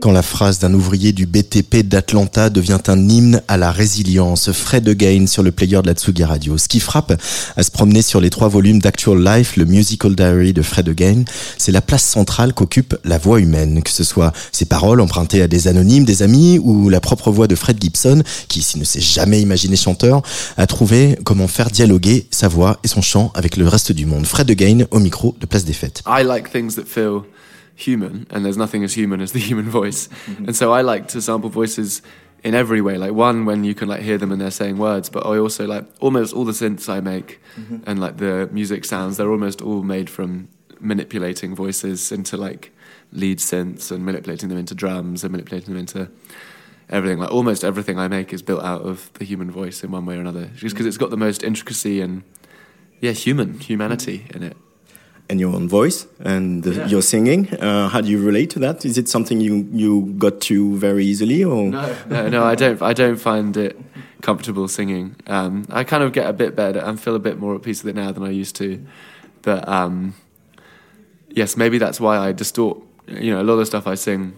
Quand 0.00 0.12
la 0.12 0.22
phrase 0.22 0.58
d'un 0.58 0.72
ouvrier 0.72 1.12
du 1.12 1.26
BTP 1.26 1.86
d'Atlanta 1.86 2.48
devient 2.48 2.78
un 2.86 3.06
hymne 3.06 3.42
à 3.48 3.58
la 3.58 3.70
résilience, 3.70 4.50
Fred 4.50 4.88
Again 4.88 5.26
sur 5.26 5.42
le 5.42 5.52
player 5.52 5.82
de 5.82 5.86
la 5.88 5.92
Tsugi 5.92 6.24
Radio. 6.24 6.56
Ce 6.56 6.68
qui 6.68 6.80
frappe 6.80 7.20
à 7.54 7.62
se 7.62 7.70
promener 7.70 8.00
sur 8.00 8.18
les 8.18 8.30
trois 8.30 8.48
volumes 8.48 8.78
d'Actual 8.78 9.22
Life, 9.22 9.58
le 9.58 9.66
Musical 9.66 10.14
Diary 10.14 10.54
de 10.54 10.62
Fred 10.62 10.88
Again, 10.88 11.24
c'est 11.58 11.70
la 11.70 11.82
place 11.82 12.02
centrale 12.02 12.54
qu'occupe 12.54 12.96
la 13.04 13.18
voix 13.18 13.40
humaine, 13.40 13.82
que 13.82 13.90
ce 13.90 14.02
soit 14.02 14.32
ses 14.52 14.64
paroles 14.64 15.02
empruntées 15.02 15.42
à 15.42 15.48
des 15.48 15.68
anonymes, 15.68 16.06
des 16.06 16.22
amis, 16.22 16.58
ou 16.58 16.88
la 16.88 17.00
propre 17.00 17.30
voix 17.30 17.46
de 17.46 17.54
Fred 17.54 17.76
Gibson, 17.78 18.22
qui, 18.48 18.62
s'il 18.62 18.80
ne 18.80 18.86
s'est 18.86 19.02
jamais 19.02 19.42
imaginé 19.42 19.76
chanteur, 19.76 20.22
a 20.56 20.66
trouvé 20.66 21.18
comment 21.24 21.46
faire 21.46 21.70
dialoguer 21.70 22.26
sa 22.30 22.48
voix 22.48 22.78
et 22.84 22.88
son 22.88 23.02
chant 23.02 23.32
avec 23.34 23.58
le 23.58 23.68
reste 23.68 23.92
du 23.92 24.06
monde. 24.06 24.26
Fred 24.26 24.50
Again 24.50 24.86
au 24.92 24.98
micro 24.98 25.36
de 25.38 25.44
Place 25.44 25.66
des 25.66 25.74
Fêtes. 25.74 26.02
I 26.06 26.24
like 26.24 26.50
things 26.50 26.76
that 26.76 26.86
feel 26.86 27.24
human, 27.80 28.26
and 28.30 28.44
there's 28.44 28.56
nothing 28.56 28.84
as 28.84 28.94
human 28.94 29.20
as 29.20 29.32
the 29.32 29.38
human 29.50 29.68
voice. 29.68 30.08
Mm-hmm. 30.08 30.46
And 30.46 30.56
so 30.56 30.72
I 30.72 30.82
like 30.82 31.08
to 31.08 31.22
sample 31.22 31.50
voices 31.50 32.02
in 32.42 32.54
every 32.54 32.80
way. 32.80 32.96
Like 32.96 33.12
one, 33.12 33.44
when 33.44 33.64
you 33.64 33.74
can 33.74 33.88
like 33.88 34.00
hear 34.00 34.18
them 34.18 34.32
and 34.32 34.40
they're 34.40 34.50
saying 34.50 34.78
words, 34.78 35.08
but 35.08 35.26
I 35.26 35.38
also 35.38 35.66
like 35.66 35.84
almost 36.00 36.34
all 36.34 36.44
the 36.44 36.52
synths 36.52 36.88
I 36.88 37.00
make 37.00 37.40
mm-hmm. 37.56 37.78
and 37.86 38.00
like 38.00 38.16
the 38.18 38.48
music 38.52 38.84
sounds. 38.84 39.16
They're 39.16 39.30
almost 39.30 39.60
all 39.62 39.82
made 39.82 40.08
from 40.08 40.48
manipulating 40.78 41.54
voices 41.54 42.10
into 42.10 42.36
like 42.36 42.72
lead 43.12 43.38
synths 43.38 43.90
and 43.90 44.04
manipulating 44.04 44.48
them 44.48 44.58
into 44.58 44.74
drums 44.74 45.24
and 45.24 45.32
manipulating 45.32 45.74
them 45.74 45.80
into 45.80 46.10
everything. 46.88 47.18
Like 47.18 47.30
almost 47.30 47.64
everything 47.64 47.98
I 47.98 48.08
make 48.08 48.32
is 48.32 48.42
built 48.42 48.62
out 48.62 48.82
of 48.82 49.12
the 49.14 49.24
human 49.24 49.50
voice 49.50 49.84
in 49.84 49.90
one 49.90 50.06
way 50.06 50.16
or 50.16 50.20
another, 50.20 50.46
just 50.54 50.74
because 50.74 50.86
it's 50.86 50.96
mm-hmm. 50.96 51.04
got 51.04 51.10
the 51.10 51.16
most 51.16 51.42
intricacy 51.42 52.00
and 52.00 52.22
yeah, 53.00 53.12
human 53.12 53.58
humanity 53.60 54.26
in 54.34 54.42
it. 54.42 54.56
And 55.30 55.38
your 55.40 55.54
own 55.54 55.68
voice 55.68 56.06
and 56.18 56.62
the, 56.64 56.72
Yeah. 56.74 56.88
your 56.88 57.02
singing. 57.02 57.48
Uh, 57.54 57.88
how 57.88 58.00
do 58.00 58.08
you 58.10 58.18
relate 58.26 58.50
to 58.50 58.58
that? 58.58 58.84
Is 58.84 58.98
it 58.98 59.08
something 59.08 59.40
you, 59.40 59.68
you 59.72 60.12
got 60.18 60.40
to 60.42 60.76
very 60.76 61.04
easily 61.06 61.44
or? 61.44 61.70
No, 61.70 61.96
no, 62.08 62.28
no. 62.28 62.44
I 62.52 62.54
don't. 62.56 62.82
I 62.82 62.92
don't 62.92 63.16
find 63.16 63.56
it 63.56 63.76
comfortable 64.22 64.66
singing. 64.68 65.14
Um, 65.26 65.64
I 65.70 65.84
kind 65.84 66.02
of 66.02 66.12
get 66.12 66.26
a 66.28 66.32
bit 66.32 66.54
better 66.56 66.80
and 66.80 67.00
feel 67.00 67.14
a 67.14 67.18
bit 67.20 67.38
more 67.38 67.54
at 67.54 67.62
peace 67.62 67.84
with 67.84 67.96
it 67.96 68.00
now 68.00 68.10
than 68.12 68.24
I 68.24 68.30
used 68.30 68.56
to. 68.56 68.84
But 69.42 69.66
um, 69.68 70.14
yes, 71.30 71.56
maybe 71.56 71.78
that's 71.78 72.00
why 72.00 72.18
I 72.18 72.32
distort. 72.32 72.78
You 73.06 73.30
know, 73.32 73.40
a 73.40 73.44
lot 73.44 73.54
of 73.54 73.60
the 73.60 73.66
stuff 73.66 73.86
I 73.86 73.94
sing 73.96 74.34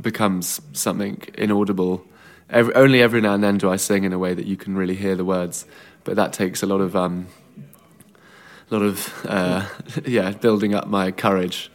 becomes 0.00 0.60
something 0.72 1.22
inaudible. 1.34 2.04
Every, 2.48 2.74
only 2.74 3.02
every 3.02 3.20
now 3.20 3.34
and 3.34 3.42
then 3.44 3.58
do 3.58 3.70
I 3.70 3.76
sing 3.76 4.04
in 4.04 4.12
a 4.12 4.18
way 4.18 4.34
that 4.34 4.46
you 4.46 4.56
can 4.56 4.74
really 4.76 4.96
hear 4.96 5.14
the 5.16 5.24
words, 5.24 5.66
but 6.04 6.16
that 6.16 6.32
takes 6.32 6.62
a 6.62 6.66
lot 6.66 6.80
of 6.80 6.96
um, 6.96 7.26
lot 8.70 8.82
of 8.82 9.26
uh, 9.26 9.66
yeah, 10.06 10.30
building 10.32 10.74
up 10.74 10.86
my 10.86 11.10
courage. 11.10 11.70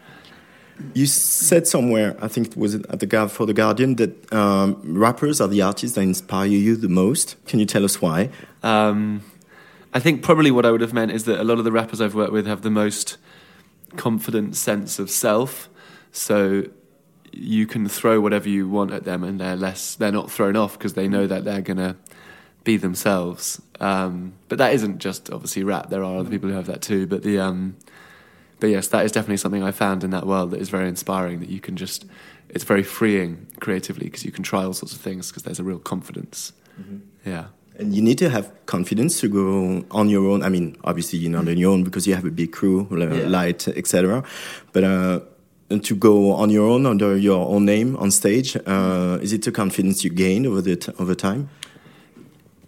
You 0.94 1.06
said 1.06 1.68
somewhere, 1.68 2.18
I 2.22 2.28
think 2.28 2.48
it 2.48 2.58
was 2.58 2.76
at 2.76 3.00
the 3.00 3.30
for 3.30 3.46
the 3.46 3.54
Guardian, 3.54 3.96
that 3.96 4.34
um, 4.34 4.82
rappers 4.84 5.40
are 5.40 5.48
the 5.48 5.62
artists 5.62 5.96
that 5.96 6.02
inspire 6.02 6.48
you 6.48 6.76
the 6.76 6.90
most. 6.90 7.38
Can 7.46 7.60
you 7.60 7.66
tell 7.66 7.86
us 7.86 8.02
why? 8.02 8.30
Um, 8.62 9.24
I 9.94 10.02
think 10.02 10.22
probably 10.22 10.52
what 10.52 10.66
I 10.66 10.72
would 10.72 10.82
have 10.82 10.92
meant 10.92 11.12
is 11.12 11.24
that 11.26 11.40
a 11.40 11.46
lot 11.46 11.60
of 11.60 11.64
the 11.64 11.72
rappers 11.72 12.02
I've 12.02 12.16
worked 12.16 12.34
with 12.34 12.46
have 12.46 12.62
the 12.62 12.70
most 12.70 13.16
confident 13.96 14.58
sense 14.58 15.00
of 15.00 15.10
self. 15.10 15.70
So 16.12 16.66
you 17.32 17.66
can 17.68 17.88
throw 17.88 18.20
whatever 18.20 18.50
you 18.50 18.68
want 18.68 18.92
at 18.92 19.06
them, 19.06 19.24
and 19.24 19.40
they're 19.40 19.56
less. 19.56 19.96
They're 19.96 20.12
not 20.12 20.30
thrown 20.30 20.58
off 20.58 20.78
because 20.78 20.94
they 20.94 21.08
know 21.08 21.28
that 21.28 21.46
they're 21.46 21.62
gonna 21.62 21.96
be 22.66 22.76
themselves. 22.76 23.62
Um, 23.80 24.34
but 24.50 24.58
that 24.58 24.74
isn't 24.74 25.00
just 25.00 25.30
obviously 25.32 25.64
rap. 25.64 25.90
There 25.90 26.04
are 26.04 26.18
other 26.18 26.30
people 26.30 26.50
who 26.50 26.56
have 26.56 26.68
that 26.68 26.82
too. 26.82 27.08
But 27.08 27.24
the 27.24 27.40
um, 27.40 27.76
but 28.60 28.68
yes, 28.68 28.88
that 28.90 29.06
is 29.06 29.12
definitely 29.12 29.38
something 29.38 29.64
I 29.64 29.72
found 29.72 30.04
in 30.04 30.12
that 30.12 30.26
world 30.26 30.52
that 30.52 30.62
is 30.62 30.70
very 30.70 30.88
inspiring. 30.88 31.40
That 31.42 31.50
you 31.50 31.60
can 31.60 31.76
just, 31.76 32.06
it's 32.50 32.64
very 32.64 32.84
freeing 32.84 33.48
creatively 33.60 34.06
because 34.06 34.24
you 34.26 34.32
can 34.32 34.44
try 34.44 34.64
all 34.64 34.74
sorts 34.74 34.94
of 34.94 35.02
things 35.02 35.30
because 35.30 35.44
there's 35.44 35.60
a 35.60 35.64
real 35.64 35.80
confidence. 35.80 36.54
Yeah. 37.26 37.46
And 37.78 37.94
you 37.94 38.02
need 38.02 38.18
to 38.20 38.30
have 38.30 38.52
confidence 38.68 39.20
to 39.20 39.28
go 39.28 39.84
on 39.92 40.08
your 40.08 40.30
own. 40.30 40.42
I 40.44 40.48
mean, 40.50 40.78
obviously 40.86 41.20
you're 41.20 41.32
not 41.32 41.48
on 41.50 41.58
your 41.58 41.72
own 41.74 41.84
because 41.84 42.08
you 42.08 42.16
have 42.16 42.24
a 42.26 42.32
big 42.32 42.54
crew, 42.54 42.88
uh, 42.92 42.96
Yeah. 43.14 43.28
light, 43.28 43.68
etc. 43.68 44.24
But 44.72 44.84
uh, 44.86 45.20
and 45.70 45.84
to 45.84 45.96
go 45.96 46.32
on 46.32 46.50
your 46.50 46.70
own 46.70 46.86
under 46.86 47.18
your 47.18 47.46
own 47.50 47.66
name 47.66 47.98
on 47.98 48.12
stage, 48.12 48.56
uh, 48.66 49.20
is 49.22 49.34
it 49.34 49.46
a 49.48 49.52
confidence 49.52 50.04
you 50.06 50.10
gain 50.10 50.46
over 50.46 50.62
the 50.62 50.78
t- 50.78 50.94
over 51.00 51.16
time? 51.16 51.50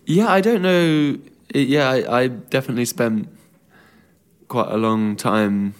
Yeah, 0.07 0.29
I 0.29 0.39
don't 0.39 0.61
know. 0.61 1.17
Yeah, 1.53 1.89
I, 1.89 2.21
I 2.21 2.27
definitely 2.27 2.85
spent 2.85 3.27
quite 4.47 4.69
a 4.71 4.77
long 4.77 5.17
time 5.17 5.73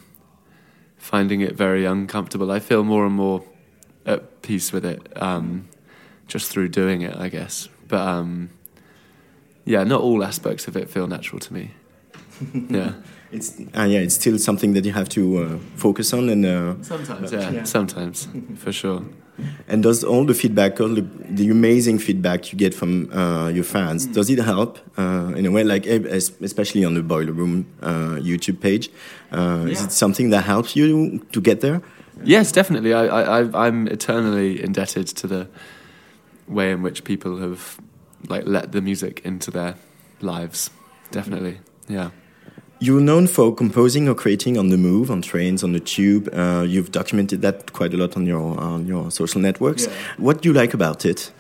finding 0.98 1.40
it 1.40 1.56
very 1.56 1.86
uncomfortable. 1.86 2.52
I 2.52 2.60
feel 2.60 2.84
more 2.84 3.06
and 3.06 3.16
more 3.16 3.46
at 4.06 4.42
peace 4.42 4.74
with 4.74 4.84
it 4.84 5.02
um, 5.22 5.70
just 6.28 6.52
through 6.52 6.68
doing 6.70 7.02
it, 7.04 7.16
I 7.16 7.30
guess. 7.30 7.70
But 7.88 8.02
um, 8.06 8.50
yeah, 9.64 9.86
not 9.86 10.02
all 10.02 10.22
aspects 10.26 10.68
of 10.68 10.76
it 10.76 10.90
feel 10.90 11.08
natural 11.08 11.40
to 11.40 11.54
me. 11.54 11.72
Yeah. 12.70 12.94
It's 13.32 13.60
uh, 13.76 13.84
yeah, 13.84 14.00
it's 14.00 14.16
still 14.16 14.38
something 14.38 14.74
that 14.74 14.86
you 14.86 14.94
have 14.94 15.10
to 15.10 15.38
uh, 15.38 15.58
focus 15.76 16.14
on 16.14 16.30
and. 16.30 16.46
Uh, 16.46 16.76
Sometimes, 16.82 17.32
yeah, 17.32 17.64
sometimes, 17.64 18.28
for 18.56 18.72
sure. 18.72 19.04
And 19.68 19.84
does 19.84 20.04
all 20.04 20.26
the 20.26 20.34
feedback, 20.34 20.80
all 20.82 20.90
the, 20.96 21.06
the 21.30 21.50
amazing 21.50 22.00
feedback 22.00 22.52
you 22.52 22.58
get 22.58 22.74
from 22.74 23.12
uh, 23.12 23.50
your 23.50 23.64
fans, 23.64 24.06
does 24.08 24.30
it 24.30 24.40
help 24.40 24.80
uh, 24.98 25.34
in 25.36 25.46
a 25.46 25.52
way, 25.52 25.64
like 25.64 25.86
especially 25.86 26.84
on 26.86 26.94
the 26.96 27.04
Boiler 27.04 27.34
Room 27.34 27.66
uh, 27.82 28.18
YouTube 28.22 28.60
page? 28.60 28.90
Uh, 29.32 29.66
Is 29.70 29.84
it 29.84 29.92
something 29.92 30.32
that 30.32 30.44
helps 30.46 30.76
you 30.76 31.20
to 31.32 31.42
get 31.42 31.62
there? 31.62 31.82
Yes, 32.24 32.52
definitely. 32.52 32.94
I, 32.94 33.06
I- 33.42 33.68
I'm 33.68 33.88
eternally 33.88 34.64
indebted 34.64 35.08
to 35.18 35.28
the 35.28 35.48
way 36.48 36.72
in 36.72 36.82
which 36.82 37.04
people 37.04 37.38
have 37.38 37.78
like 38.30 38.46
let 38.48 38.72
the 38.72 38.82
music 38.82 39.22
into 39.26 39.52
their 39.52 39.76
lives. 40.22 40.72
Definitely, 41.12 41.60
yeah. 41.88 42.10
You're 42.80 43.02
known 43.02 43.26
for 43.26 43.56
composing 43.56 44.08
or 44.08 44.14
creating 44.14 44.58
on 44.58 44.70
the 44.70 44.78
move, 44.78 45.10
on 45.10 45.24
trains, 45.24 45.64
on 45.64 45.72
the 45.72 45.80
tube. 45.80 46.30
Uh, 46.32 46.64
you've 46.68 46.92
documented 46.92 47.42
that 47.42 47.74
quite 47.74 47.94
a 47.94 47.98
lot 47.98 48.16
on 48.16 48.28
your 48.28 48.60
on 48.60 48.86
your 48.86 49.10
social 49.10 49.42
networks. 49.42 49.88
Yeah. 49.88 49.94
What 50.18 50.42
do 50.42 50.50
you 50.50 50.54
like 50.54 50.76
about 50.76 51.06
it? 51.06 51.32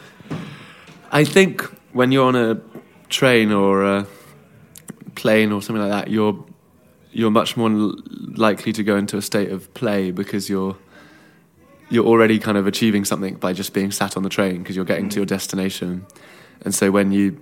I 1.11 1.23
think 1.23 1.61
when 1.93 2.11
you're 2.11 2.25
on 2.25 2.35
a 2.35 2.59
train 3.09 3.51
or 3.51 3.83
a 3.83 4.07
plane 5.15 5.51
or 5.51 5.61
something 5.61 5.81
like 5.81 5.91
that, 5.91 6.11
you're 6.11 6.43
you're 7.11 7.31
much 7.31 7.55
more 7.55 7.69
likely 7.69 8.73
to 8.73 8.83
go 8.83 8.97
into 8.97 9.17
a 9.17 9.21
state 9.21 9.51
of 9.51 9.71
play 9.73 10.11
because 10.11 10.49
you're 10.49 10.75
you're 11.89 12.05
already 12.05 12.39
kind 12.39 12.57
of 12.57 12.67
achieving 12.67 13.05
something 13.05 13.35
by 13.35 13.53
just 13.53 13.73
being 13.73 13.91
sat 13.91 14.17
on 14.17 14.23
the 14.23 14.29
train 14.29 14.57
because 14.59 14.75
you're 14.75 14.85
getting 14.85 15.09
to 15.09 15.17
your 15.17 15.25
destination. 15.25 16.05
And 16.61 16.73
so 16.73 16.91
when 16.91 17.11
you 17.11 17.39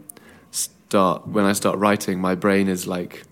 start 0.51 1.27
when 1.27 1.45
I 1.45 1.53
start 1.53 1.79
writing, 1.79 2.19
my 2.19 2.35
brain 2.35 2.67
is 2.67 2.87
like 2.87 3.23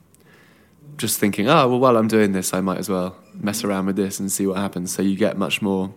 just 0.98 1.20
thinking, 1.20 1.48
oh 1.50 1.68
well, 1.68 1.80
while 1.80 1.98
I'm 1.98 2.08
doing 2.08 2.32
this, 2.34 2.54
I 2.54 2.62
might 2.62 2.78
as 2.78 2.90
well 2.90 3.16
mess 3.34 3.64
around 3.64 3.86
with 3.88 3.96
this 3.96 4.20
and 4.20 4.32
see 4.32 4.48
what 4.48 4.58
happens. 4.58 4.94
So 4.94 5.02
you 5.02 5.16
get 5.16 5.38
much 5.38 5.62
more. 5.62 5.94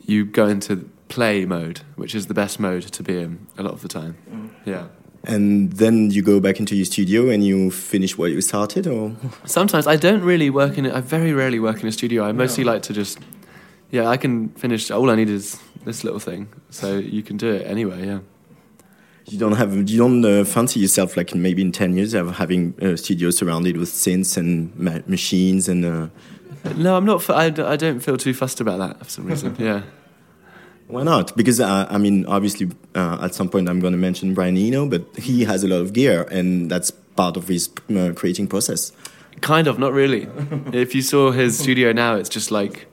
You 0.00 0.24
go 0.24 0.46
into 0.46 0.88
play 1.08 1.44
mode, 1.44 1.80
which 1.96 2.14
is 2.14 2.26
the 2.26 2.34
best 2.34 2.60
mode 2.60 2.82
to 2.82 3.02
be 3.02 3.18
in 3.18 3.46
a 3.56 3.62
lot 3.62 3.72
of 3.72 3.82
the 3.82 3.88
time. 3.88 4.16
Mm-hmm. 4.30 4.70
Yeah. 4.70 4.88
And 5.24 5.72
then 5.72 6.10
you 6.10 6.22
go 6.22 6.40
back 6.40 6.60
into 6.60 6.76
your 6.76 6.84
studio 6.84 7.28
and 7.28 7.44
you 7.44 7.70
finish 7.70 8.16
what 8.16 8.30
you 8.30 8.40
started, 8.40 8.86
or 8.86 9.16
Sometimes 9.44 9.86
I 9.86 9.96
don't 9.96 10.22
really 10.22 10.48
work 10.48 10.78
in 10.78 10.86
it. 10.86 10.94
I 10.94 11.00
very 11.00 11.32
rarely 11.32 11.58
work 11.58 11.82
in 11.82 11.88
a 11.88 11.92
studio. 11.92 12.24
I 12.24 12.32
mostly 12.32 12.64
like 12.64 12.82
to 12.82 12.92
just, 12.92 13.18
yeah, 13.90 14.06
I 14.06 14.16
can 14.16 14.50
finish. 14.50 14.90
All 14.90 15.10
I 15.10 15.16
need 15.16 15.28
is 15.28 15.60
this 15.84 16.04
little 16.04 16.20
thing, 16.20 16.48
so 16.70 16.98
you 16.98 17.22
can 17.22 17.36
do 17.36 17.50
it 17.50 17.66
anyway. 17.66 18.06
Yeah. 18.06 18.20
You 19.28 19.38
don't 19.38 19.52
have 19.52 19.74
you 19.90 19.98
don't 19.98 20.24
uh, 20.24 20.44
fancy 20.44 20.80
yourself 20.80 21.16
like 21.16 21.34
maybe 21.34 21.62
in 21.62 21.72
ten 21.72 21.96
years 21.96 22.14
of 22.14 22.36
having 22.36 22.74
a 22.80 22.96
studio 22.96 23.30
surrounded 23.30 23.76
with 23.76 23.90
synths 23.90 24.36
and 24.36 24.74
ma 24.76 24.98
machines 25.06 25.68
and. 25.68 25.84
Uh, 25.84 26.08
No, 26.76 26.96
I'm 26.96 27.04
not. 27.04 27.28
I, 27.30 27.46
I 27.46 27.76
don't 27.76 28.00
feel 28.00 28.16
too 28.16 28.34
fussed 28.34 28.60
about 28.60 28.78
that 28.78 29.04
for 29.04 29.10
some 29.10 29.26
reason. 29.26 29.54
Yeah. 29.70 29.82
Why 30.88 31.02
not? 31.02 31.36
Because 31.36 31.60
uh, 31.60 31.86
I 31.90 31.98
mean, 31.98 32.24
obviously, 32.26 32.70
uh, 32.94 33.18
at 33.20 33.34
some 33.34 33.48
point 33.50 33.68
I'm 33.68 33.78
going 33.80 33.92
to 33.92 33.98
mention 33.98 34.32
Brian 34.34 34.56
Eno, 34.56 34.86
but 34.86 35.04
he 35.18 35.44
has 35.44 35.62
a 35.62 35.68
lot 35.68 35.80
of 35.82 35.92
gear, 35.92 36.22
and 36.30 36.70
that's 36.70 36.90
part 36.90 37.36
of 37.36 37.46
his 37.46 37.68
uh, 37.94 38.12
creating 38.16 38.46
process. 38.48 38.92
Kind 39.42 39.66
of, 39.66 39.78
not 39.78 39.92
really. 39.92 40.26
if 40.72 40.94
you 40.94 41.02
saw 41.02 41.30
his 41.30 41.58
studio 41.58 41.92
now, 41.92 42.14
it's 42.14 42.30
just 42.30 42.50
like 42.50 42.86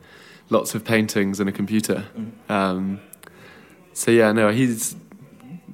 lots 0.50 0.76
of 0.76 0.84
paintings 0.84 1.39
and 1.39 1.48
a 1.50 1.54
computer. 1.54 2.04
Um, 2.50 3.00
so 3.93 4.12
yeah, 4.12 4.34
no, 4.34 4.52
he's 4.52 4.95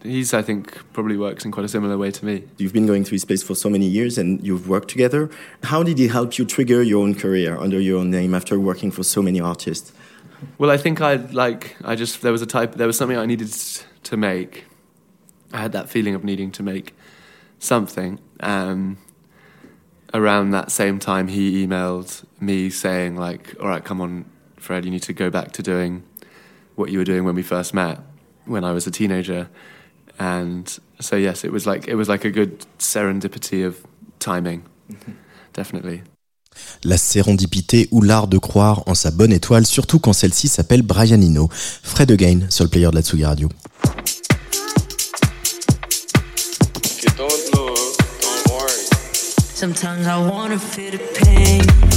he's 0.04 0.34
I 0.34 0.42
think 0.42 0.92
probably 0.94 1.18
works 1.18 1.46
in 1.46 1.52
quite 1.52 1.66
a 1.66 1.70
similar 1.70 1.98
way 1.98 2.12
to 2.12 2.26
me. 2.26 2.44
You've 2.58 2.74
been 2.74 2.88
going 2.88 3.04
through 3.04 3.16
his 3.16 3.26
place 3.26 3.44
for 3.44 3.56
so 3.56 3.70
many 3.70 3.88
years, 3.88 4.18
and 4.18 4.46
you've 4.46 4.68
worked 4.68 4.90
together. 4.90 5.30
How 5.64 5.84
did 5.84 5.98
he 5.98 6.08
help 6.08 6.38
you 6.38 6.46
trigger 6.46 6.82
your 6.82 7.04
own 7.04 7.16
career 7.16 7.58
under 7.58 7.80
your 7.80 8.00
own 8.00 8.12
name 8.12 8.34
after 8.34 8.60
working 8.60 8.92
for 8.92 9.04
so 9.04 9.22
many 9.22 9.40
artists? 9.40 9.92
Well, 10.58 10.72
I 10.72 10.78
think 10.78 11.02
I 11.02 11.16
like 11.16 11.76
I 11.84 11.96
just 11.96 12.22
there 12.22 12.32
was 12.32 12.42
a 12.42 12.46
type 12.48 12.76
there 12.76 12.88
was 12.88 12.98
something 12.98 13.18
I 13.18 13.26
needed 13.26 13.54
to 14.04 14.18
make. 14.18 14.66
I 15.54 15.58
had 15.58 15.72
that 15.74 15.90
feeling 15.90 16.16
of 16.16 16.24
needing 16.24 16.52
to 16.54 16.64
make 16.64 16.96
something. 17.60 18.20
Um, 18.40 18.98
around 20.14 20.52
that 20.52 20.72
same 20.72 21.00
time, 21.00 21.28
he 21.28 21.66
emailed 21.66 22.24
me 22.40 22.70
saying 22.70 23.16
like, 23.16 23.56
"All 23.60 23.68
right, 23.68 23.84
come 23.84 24.02
on, 24.02 24.26
Fred, 24.58 24.86
you 24.86 24.92
need 24.92 25.04
to 25.04 25.14
go 25.14 25.30
back 25.30 25.52
to 25.54 25.64
doing 25.64 26.04
what 26.76 26.90
you 26.90 26.98
were 26.98 27.04
doing 27.04 27.24
when 27.24 27.36
we 27.36 27.44
first 27.44 27.74
met 27.74 28.00
when 28.46 28.64
I 28.64 28.72
was 28.72 28.88
a 28.88 28.92
teenager. 28.92 29.50
And 30.20 30.64
so 31.00 31.16
yes, 31.16 31.44
it 31.44 31.52
was 31.52 31.66
like 31.66 31.88
it 31.88 31.96
was 31.96 32.08
like 32.08 32.26
a 32.26 32.32
good 32.32 32.66
serendipity 32.80 33.66
of 33.66 33.76
timing. 34.20 34.62
Definitely. 35.54 36.02
La 36.84 36.98
sérendipité 36.98 37.88
ou 37.92 38.02
l'art 38.02 38.28
de 38.28 38.38
croire 38.38 38.84
en 38.88 38.94
sa 38.94 39.10
bonne 39.12 39.32
étoile, 39.32 39.66
surtout 39.66 40.00
quand 40.00 40.14
celle-ci 40.14 40.48
s'appelle 40.48 40.82
Brian 40.82 41.22
Eno. 41.22 41.50
Fred 41.52 42.12
Again 42.12 42.48
sur 42.50 42.66
le 42.66 42.70
player 42.70 42.90
de 42.90 42.96
la 42.96 43.02
Tsugi 43.02 43.26
Radio. 43.26 43.50
Sometimes 49.56 50.08
I 50.08 50.18
wanna 50.18 50.58
feel 50.58 50.90
the 50.90 50.98
pain. 51.14 51.91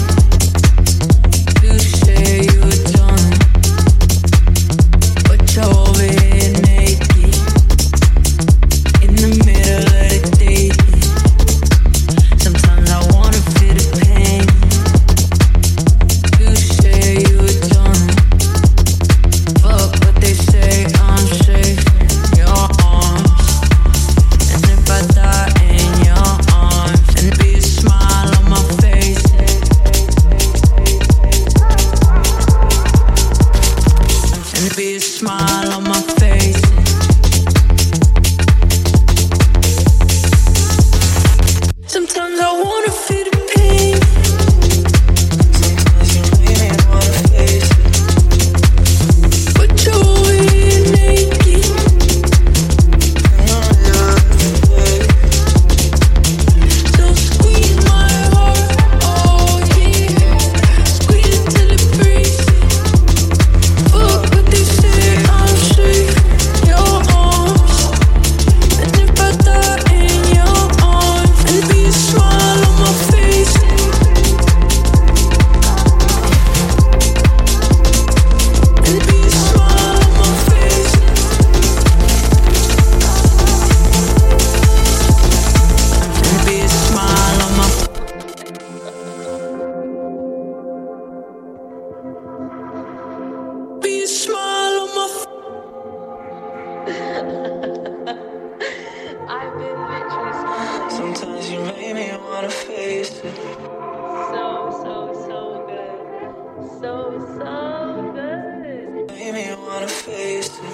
Good. 109.25 109.35
Me 109.35 109.55
wanna 109.67 109.89
face 109.89 110.49
it. 110.49 110.65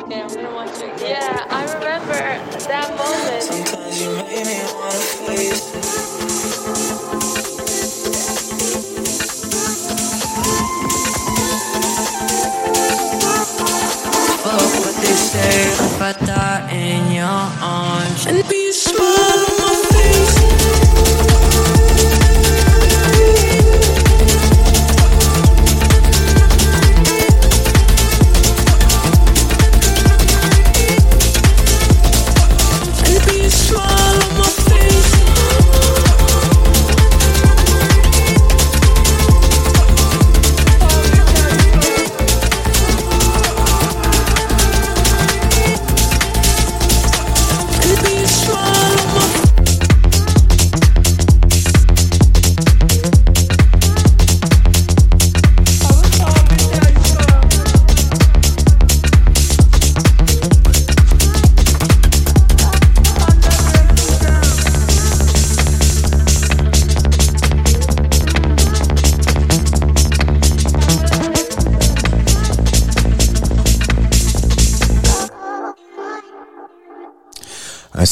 Okay, 0.00 0.20
I'm 0.20 0.28
gonna 0.28 0.54
watch 0.54 0.80
it. 0.82 1.00
Yeah, 1.00 1.46
I 1.48 1.64
remember 1.74 2.12
that 2.14 2.88
moment. 2.96 3.42
Sometimes 3.42 4.02
you 4.02 4.10
make 4.16 4.46
me 4.46 4.58
wanna 4.74 4.98
face 5.26 5.74
it. 5.74 5.84
Fuck 14.42 14.72
what 14.84 14.96
they 14.96 15.14
say 15.14 15.70
if 15.70 16.02
I 16.02 16.12
die 16.26 16.70
in 16.72 17.12
your 17.12 17.24
arms 17.62 18.57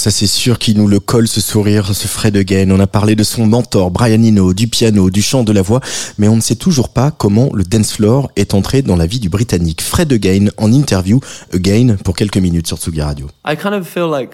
ça 0.07 0.13
c'est 0.13 0.29
sûr 0.29 0.61
qu'il 0.61 0.79
nous 0.79 0.87
le 0.87 1.01
colle 1.01 1.27
ce 1.27 1.41
sourire, 1.41 1.93
ce 1.93 2.07
Fred 2.07 2.37
Again. 2.37 2.71
On 2.71 2.79
a 2.79 2.87
parlé 2.87 3.17
de 3.17 3.25
son 3.25 3.45
mentor 3.45 3.91
Brian 3.91 4.23
Eno, 4.23 4.55
du 4.55 4.69
piano, 4.69 5.11
du 5.11 5.21
chant, 5.21 5.43
de 5.43 5.51
la 5.53 5.63
voix, 5.63 5.81
mais 6.17 6.29
on 6.29 6.37
ne 6.37 6.41
sait 6.41 6.55
toujours 6.55 6.91
pas 6.91 7.11
comment 7.11 7.51
le 7.53 7.65
dance 7.65 7.95
floor 7.95 8.31
est 8.37 8.55
entré 8.55 8.83
dans 8.83 8.95
la 8.95 9.07
vie 9.07 9.19
du 9.19 9.29
Britannique. 9.29 9.83
Fred 9.83 10.13
Again 10.13 10.51
en 10.59 10.73
interview, 10.73 11.19
Again, 11.53 11.97
pour 12.05 12.15
quelques 12.15 12.37
minutes 12.37 12.69
sur 12.69 12.79
Tsugi 12.79 13.03
Radio. 13.03 13.27
I 13.45 13.57
kind 13.57 13.75
of 13.75 13.85
feel 13.85 14.09
like 14.09 14.31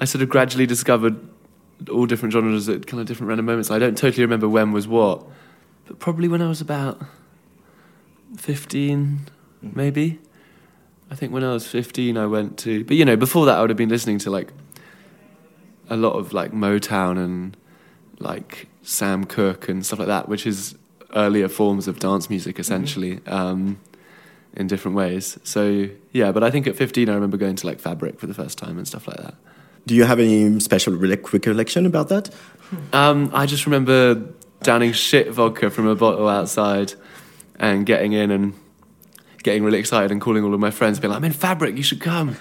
I 0.00 0.06
sort 0.06 0.22
of 0.22 0.28
gradually 0.28 0.68
discovered 0.68 1.16
all 1.92 2.06
different 2.06 2.32
genres 2.32 2.68
at 2.68 2.86
kind 2.86 3.00
of 3.00 3.06
different 3.06 3.28
random 3.28 3.46
moments. 3.46 3.72
I 3.72 3.80
don't 3.80 3.96
totally 3.96 4.22
remember 4.22 4.46
when 4.46 4.72
was 4.72 4.86
what, 4.86 5.24
but 5.88 5.98
probably 5.98 6.28
when 6.28 6.40
I 6.40 6.46
was 6.46 6.60
about 6.60 6.98
15, 8.38 9.18
maybe. 9.74 10.20
I 11.10 11.14
think 11.14 11.32
when 11.32 11.42
I 11.42 11.52
was 11.52 11.66
15, 11.66 12.16
I 12.16 12.26
went 12.26 12.58
to, 12.60 12.84
but 12.84 12.96
you 12.96 13.04
know, 13.04 13.16
before 13.16 13.46
that, 13.46 13.58
I 13.58 13.60
would 13.60 13.70
have 13.70 13.76
been 13.76 13.88
listening 13.88 14.18
to 14.20 14.30
like 14.30 14.52
a 15.88 15.96
lot 15.96 16.12
of 16.12 16.32
like 16.32 16.52
Motown 16.52 17.18
and 17.18 17.56
like 18.18 18.68
Sam 18.82 19.24
Cooke 19.24 19.68
and 19.68 19.84
stuff 19.84 19.98
like 19.98 20.08
that, 20.08 20.28
which 20.28 20.46
is 20.46 20.76
earlier 21.14 21.48
forms 21.48 21.88
of 21.88 21.98
dance 21.98 22.30
music 22.30 22.58
essentially. 22.58 23.20
Um, 23.26 23.78
in 24.54 24.66
different 24.66 24.96
ways. 24.96 25.38
So 25.44 25.88
yeah, 26.12 26.32
but 26.32 26.42
I 26.42 26.50
think 26.50 26.66
at 26.66 26.76
15 26.76 27.08
I 27.08 27.14
remember 27.14 27.36
going 27.36 27.56
to 27.56 27.66
like 27.66 27.80
Fabric 27.80 28.18
for 28.18 28.26
the 28.26 28.34
first 28.34 28.58
time 28.58 28.78
and 28.78 28.86
stuff 28.86 29.06
like 29.06 29.18
that. 29.18 29.34
Do 29.86 29.94
you 29.94 30.04
have 30.04 30.20
any 30.20 30.60
special 30.60 30.94
recollection 30.94 31.86
about 31.86 32.08
that? 32.08 32.30
Um, 32.92 33.30
I 33.32 33.46
just 33.46 33.66
remember 33.66 34.22
downing 34.62 34.92
shit 34.92 35.30
vodka 35.30 35.70
from 35.70 35.86
a 35.86 35.94
bottle 35.94 36.28
outside 36.28 36.94
and 37.58 37.86
getting 37.86 38.12
in 38.12 38.30
and 38.30 38.54
getting 39.42 39.64
really 39.64 39.78
excited 39.78 40.10
and 40.10 40.20
calling 40.20 40.44
all 40.44 40.54
of 40.54 40.60
my 40.60 40.70
friends, 40.70 41.00
being 41.00 41.10
like, 41.10 41.18
"I'm 41.18 41.24
in 41.24 41.32
Fabric, 41.32 41.76
you 41.76 41.82
should 41.82 42.00
come." 42.00 42.36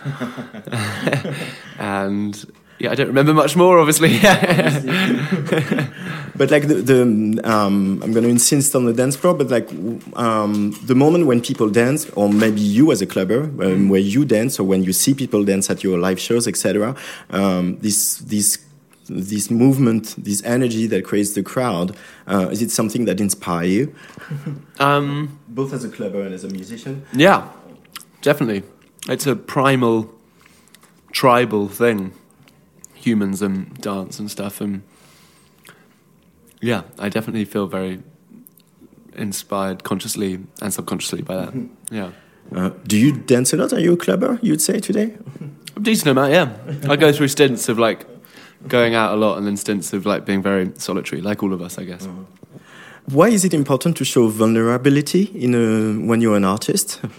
and 1.79 2.53
yeah, 2.79 2.91
I 2.91 2.95
don't 2.95 3.07
remember 3.07 3.33
much 3.33 3.55
more, 3.55 3.79
obviously. 3.79 4.19
But 6.39 6.51
like 6.51 6.69
the, 6.69 6.75
the 6.75 7.01
um, 7.43 8.01
I'm 8.01 8.13
going 8.13 8.23
to 8.23 8.29
insist 8.29 8.73
on 8.73 8.85
the 8.85 8.93
dance 8.93 9.17
floor, 9.17 9.33
but 9.33 9.49
like 9.49 9.69
um, 10.15 10.71
the 10.85 10.95
moment 10.95 11.27
when 11.27 11.41
people 11.41 11.69
dance, 11.69 12.09
or 12.11 12.29
maybe 12.29 12.61
you 12.61 12.93
as 12.93 13.01
a 13.01 13.05
clubber, 13.05 13.41
um, 13.61 13.89
where 13.89 13.99
you 13.99 14.23
dance, 14.23 14.57
or 14.57 14.63
when 14.63 14.85
you 14.85 14.93
see 14.93 15.13
people 15.13 15.43
dance 15.43 15.69
at 15.69 15.83
your 15.83 15.99
live 15.99 16.17
shows, 16.17 16.47
etc. 16.47 16.95
Um, 17.29 17.77
this 17.79 18.19
this 18.19 18.57
this 19.09 19.49
movement, 19.51 20.15
this 20.17 20.43
energy 20.43 20.87
that 20.87 21.03
creates 21.03 21.33
the 21.33 21.43
crowd, 21.43 21.95
uh, 22.27 22.47
is 22.51 22.61
it 22.61 22.71
something 22.71 23.05
that 23.05 23.19
inspires 23.19 23.69
you? 23.71 23.95
Um, 24.79 25.39
Both 25.47 25.73
as 25.73 25.83
a 25.83 25.89
clubber 25.89 26.21
and 26.21 26.33
as 26.33 26.43
a 26.43 26.49
musician. 26.49 27.05
Yeah, 27.13 27.49
definitely. 28.21 28.63
It's 29.09 29.27
a 29.27 29.35
primal, 29.35 30.13
tribal 31.11 31.67
thing. 31.67 32.13
Humans 32.93 33.41
and 33.41 33.73
dance 33.81 34.19
and 34.19 34.29
stuff, 34.29 34.59
and 34.61 34.81
yeah, 36.61 36.81
I 36.97 37.07
definitely 37.09 37.45
feel 37.45 37.65
very 37.67 37.99
inspired, 39.15 39.83
consciously 39.83 40.39
and 40.61 40.73
subconsciously 40.73 41.21
by 41.21 41.35
that. 41.45 41.53
Yeah, 41.91 42.11
Uh, 42.53 42.71
do 42.87 42.97
you 42.97 43.11
dance 43.13 43.53
a 43.53 43.57
lot? 43.57 43.71
Are 43.73 43.79
you 43.79 43.93
a 43.93 43.97
clubber? 43.97 44.37
You'd 44.41 44.61
say 44.61 44.79
today? 44.79 45.15
a 45.77 45.79
decent 45.79 46.09
amount. 46.09 46.33
Yeah, 46.33 46.57
I 46.91 46.95
go 46.97 47.11
through 47.13 47.29
stints 47.29 47.69
of 47.69 47.79
like 47.79 48.05
going 48.67 48.95
out 48.95 49.13
a 49.13 49.15
lot, 49.15 49.37
and 49.37 49.47
then 49.47 49.57
stints 49.57 49.93
of 49.93 50.05
like 50.05 50.25
being 50.25 50.41
very 50.41 50.71
solitary, 50.75 51.21
like 51.21 51.43
all 51.43 51.53
of 51.53 51.61
us, 51.61 51.77
I 51.77 51.85
guess. 51.85 52.07
Why 53.05 53.29
is 53.29 53.43
it 53.43 53.53
important 53.53 53.97
to 53.97 54.05
show 54.05 54.27
vulnerability 54.27 55.23
in 55.33 55.55
a, 55.55 56.05
when 56.05 56.21
you're 56.21 56.37
an 56.37 56.45
artist? 56.45 57.01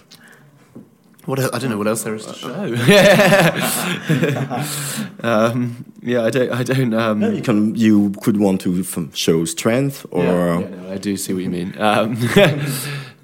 What 1.25 1.39
el 1.39 1.53
I 1.53 1.59
don't 1.59 1.69
know 1.69 1.77
what 1.77 1.87
else 1.87 2.01
there 2.01 2.15
is 2.15 2.25
to 2.25 2.33
show. 2.33 2.49
um, 5.23 5.85
yeah, 6.01 6.23
I 6.23 6.31
don't. 6.31 6.51
I 6.51 6.63
don't. 6.63 6.95
Um, 6.95 7.21
you 7.21 7.43
can 7.43 7.75
you 7.75 8.11
could 8.23 8.37
want 8.37 8.61
to 8.61 8.79
f- 8.79 9.15
show 9.15 9.45
strength 9.45 10.03
or 10.09 10.23
Yeah, 10.23 10.59
yeah, 10.59 10.67
no, 10.67 10.91
I 10.91 10.97
do 10.97 11.15
see 11.17 11.33
what 11.35 11.43
you 11.43 11.49
mean. 11.51 11.79
Um, 11.79 12.15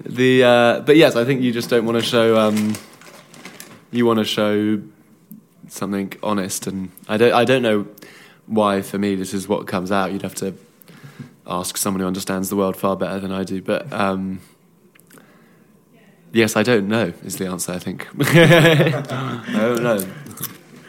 the 0.06 0.44
uh, 0.44 0.80
but 0.86 0.94
yes, 0.96 1.16
I 1.16 1.24
think 1.24 1.42
you 1.42 1.50
just 1.50 1.70
don't 1.70 1.86
want 1.86 1.98
to 1.98 2.04
show. 2.04 2.38
Um, 2.38 2.76
you 3.90 4.06
want 4.06 4.20
to 4.20 4.24
show 4.24 4.80
something 5.68 6.12
honest, 6.22 6.66
and 6.66 6.90
I 7.08 7.16
don't. 7.16 7.32
I 7.32 7.44
don't 7.44 7.62
know 7.62 7.86
why. 8.46 8.82
For 8.82 8.98
me, 8.98 9.14
this 9.14 9.34
is 9.34 9.48
what 9.48 9.66
comes 9.66 9.90
out. 9.90 10.12
You'd 10.12 10.22
have 10.22 10.34
to 10.36 10.54
ask 11.46 11.76
someone 11.76 12.00
who 12.00 12.06
understands 12.06 12.50
the 12.50 12.56
world 12.56 12.76
far 12.76 12.96
better 12.96 13.20
than 13.20 13.32
I 13.32 13.44
do. 13.44 13.62
But 13.62 13.92
um, 13.92 14.40
yes, 16.32 16.56
I 16.56 16.62
don't 16.62 16.88
know. 16.88 17.12
Is 17.24 17.36
the 17.36 17.46
answer? 17.46 17.72
I 17.72 17.78
think. 17.78 18.06
I 18.20 19.42
don't 19.52 19.82
know. 19.82 20.06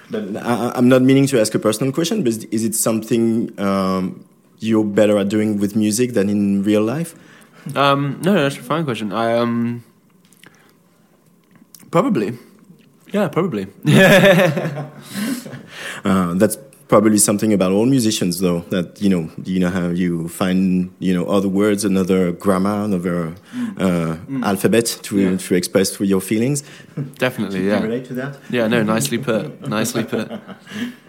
But 0.09 0.37
I, 0.37 0.71
I'm 0.75 0.89
not 0.89 1.01
meaning 1.01 1.27
to 1.27 1.39
ask 1.39 1.53
a 1.53 1.59
personal 1.59 1.93
question, 1.93 2.23
but 2.23 2.33
is 2.51 2.63
it 2.63 2.75
something 2.75 3.57
um, 3.59 4.25
you're 4.57 4.83
better 4.83 5.17
at 5.17 5.29
doing 5.29 5.59
with 5.59 5.75
music 5.75 6.13
than 6.13 6.29
in 6.29 6.63
real 6.63 6.81
life? 6.81 7.15
Um, 7.75 8.19
no, 8.23 8.33
no, 8.33 8.43
that's 8.43 8.57
a 8.57 8.63
fine 8.63 8.85
question. 8.85 9.13
I 9.13 9.37
um, 9.37 9.83
probably, 11.91 12.37
yeah, 13.13 13.27
probably. 13.29 13.67
Uh, 16.05 16.33
that's 16.35 16.57
probably 16.87 17.17
something 17.17 17.53
about 17.53 17.71
all 17.71 17.85
musicians, 17.85 18.39
though. 18.39 18.59
That 18.69 19.01
you 19.01 19.09
know, 19.09 19.29
you 19.43 19.59
know 19.59 19.69
how 19.69 19.89
you 19.89 20.27
find 20.29 20.91
you 20.99 21.13
know 21.13 21.25
other 21.25 21.47
words, 21.49 21.83
another 21.85 22.31
grammar, 22.31 22.83
another 22.85 23.35
uh, 23.77 24.15
alphabet 24.43 24.85
to 25.03 25.17
Yeah. 25.19 25.37
to 25.37 25.55
express 25.55 25.91
through 25.95 26.07
your 26.07 26.21
feelings. 26.21 26.63
Definitely, 27.17 27.67
yeah. 27.67 27.81
relate 27.81 28.05
to 28.05 28.13
that? 28.15 28.37
Yeah, 28.49 28.67
no, 28.67 28.83
nicely 28.83 29.17
put. 29.17 29.67
Nicely 29.67 30.03
put. 30.03 30.31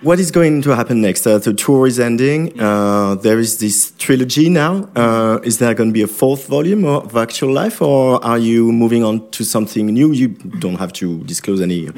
What 0.02 0.18
is 0.18 0.30
going 0.30 0.62
to 0.62 0.74
happen 0.74 1.02
next? 1.02 1.26
Uh, 1.26 1.36
the 1.36 1.52
tour 1.52 1.86
is 1.86 2.00
ending. 2.00 2.58
Uh, 2.58 3.16
there 3.16 3.38
is 3.38 3.58
this 3.58 3.92
trilogy 3.98 4.48
now. 4.48 4.88
Uh, 4.96 5.40
is 5.44 5.58
there 5.58 5.74
going 5.74 5.90
to 5.90 5.92
be 5.92 6.00
a 6.00 6.06
fourth 6.06 6.46
volume 6.46 6.86
of 6.86 7.14
Actual 7.14 7.52
Life, 7.52 7.82
or 7.82 8.24
are 8.24 8.38
you 8.38 8.72
moving 8.72 9.04
on 9.04 9.30
to 9.32 9.44
something 9.44 9.86
new? 9.86 10.12
You 10.12 10.28
don't 10.28 10.78
have 10.78 10.92
to 10.94 11.22
disclose 11.24 11.60
any 11.60 11.88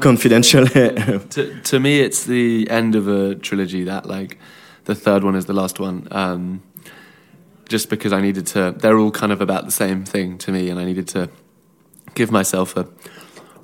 confidential. 0.00 0.66
to, 0.68 1.60
to 1.64 1.80
me, 1.80 2.00
it's 2.00 2.24
the 2.24 2.70
end 2.70 2.94
of 2.94 3.08
a 3.08 3.34
trilogy. 3.34 3.82
That 3.82 4.06
like 4.06 4.38
the 4.84 4.94
third 4.94 5.24
one 5.24 5.34
is 5.34 5.46
the 5.46 5.54
last 5.54 5.80
one. 5.80 6.06
Um, 6.12 6.62
just 7.68 7.88
because 7.88 8.12
I 8.12 8.20
needed 8.20 8.46
to, 8.48 8.74
they're 8.76 8.98
all 8.98 9.12
kind 9.12 9.32
of 9.32 9.40
about 9.40 9.64
the 9.64 9.70
same 9.72 10.04
thing 10.04 10.38
to 10.38 10.52
me, 10.52 10.70
and 10.70 10.78
I 10.78 10.84
needed 10.84 11.08
to 11.08 11.30
give 12.14 12.30
myself 12.30 12.76
a 12.76 12.86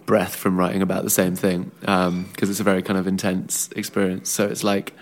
breath 0.06 0.34
from 0.34 0.58
writing 0.58 0.82
about 0.82 1.02
the 1.02 1.10
same 1.10 1.36
thing 1.36 1.72
because 1.80 2.48
it's 2.48 2.60
a 2.60 2.64
very 2.64 2.82
kind 2.82 2.98
of 2.98 3.06
intense 3.06 3.70
experience. 3.72 4.30
So 4.30 4.46
it's 4.46 4.64
like 4.64 4.94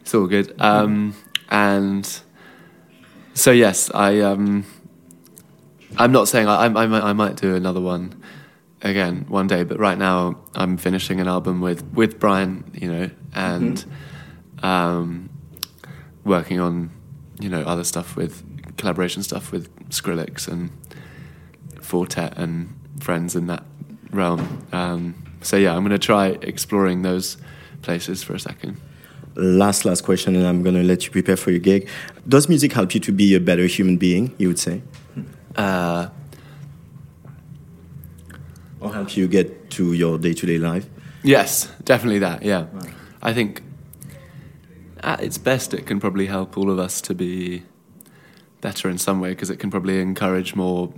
it's 0.00 0.14
all 0.14 0.26
good. 0.26 0.54
Um, 0.60 1.14
and 1.50 2.20
so 3.34 3.50
yes, 3.50 3.90
I 3.94 4.20
um, 4.20 4.64
I'm 5.98 6.10
not 6.10 6.26
saying 6.28 6.48
I, 6.48 6.64
I, 6.64 6.64
I, 6.64 6.86
might, 6.86 7.02
I 7.02 7.12
might 7.12 7.36
do 7.36 7.54
another 7.54 7.80
one 7.80 8.22
again 8.82 9.26
one 9.28 9.46
day, 9.46 9.62
but 9.62 9.78
right 9.78 9.98
now 9.98 10.40
I'm 10.54 10.78
finishing 10.78 11.20
an 11.20 11.28
album 11.28 11.60
with 11.60 11.84
with 11.92 12.18
Brian, 12.18 12.70
you 12.74 12.90
know, 12.90 13.10
and 13.34 13.84
um, 14.62 15.28
working 16.24 16.60
on 16.60 16.90
you 17.38 17.50
know 17.50 17.60
other 17.62 17.84
stuff 17.84 18.16
with 18.16 18.42
collaboration 18.78 19.22
stuff 19.22 19.52
with 19.52 19.74
Skrillex 19.90 20.48
and 20.48 20.70
Four 21.82 22.06
Tet 22.06 22.38
and 22.38 22.74
friends 23.00 23.36
in 23.36 23.46
that 23.48 23.64
realm. 24.16 24.66
Um, 24.72 25.14
so 25.42 25.56
yeah, 25.56 25.74
I'm 25.74 25.82
going 25.82 25.90
to 25.90 25.98
try 25.98 26.28
exploring 26.42 27.02
those 27.02 27.36
places 27.82 28.22
for 28.22 28.34
a 28.34 28.40
second. 28.40 28.80
last, 29.36 29.84
last 29.84 30.02
question, 30.02 30.34
and 30.34 30.46
I'm 30.46 30.62
going 30.62 30.74
to 30.74 30.82
let 30.82 31.04
you 31.04 31.10
prepare 31.10 31.36
for 31.36 31.50
your 31.50 31.60
gig. 31.60 31.88
Does 32.26 32.48
music 32.48 32.72
help 32.72 32.94
you 32.94 33.00
to 33.00 33.12
be 33.12 33.34
a 33.34 33.40
better 33.40 33.66
human 33.66 33.96
being? 33.98 34.34
You 34.38 34.48
would 34.48 34.58
say, 34.58 34.82
Uh, 35.54 36.08
or 38.80 38.92
help 38.92 39.16
you 39.16 39.28
get 39.28 39.70
to 39.70 39.92
your 39.92 40.18
day-to-day 40.18 40.58
life? 40.58 40.86
Yes, 41.22 41.70
definitely 41.84 42.18
that. 42.20 42.42
Yeah, 42.42 42.66
I 43.22 43.32
think 43.32 43.62
at 45.02 45.22
its 45.22 45.38
best, 45.38 45.74
it 45.74 45.86
can 45.86 46.00
probably 46.00 46.26
help 46.26 46.56
all 46.56 46.70
of 46.70 46.78
us 46.78 47.00
to 47.02 47.14
be 47.14 47.62
better 48.60 48.88
in 48.88 48.98
some 48.98 49.20
way 49.20 49.30
because 49.30 49.50
it 49.50 49.58
can 49.58 49.70
probably 49.70 50.00
encourage 50.00 50.54
more 50.54 50.92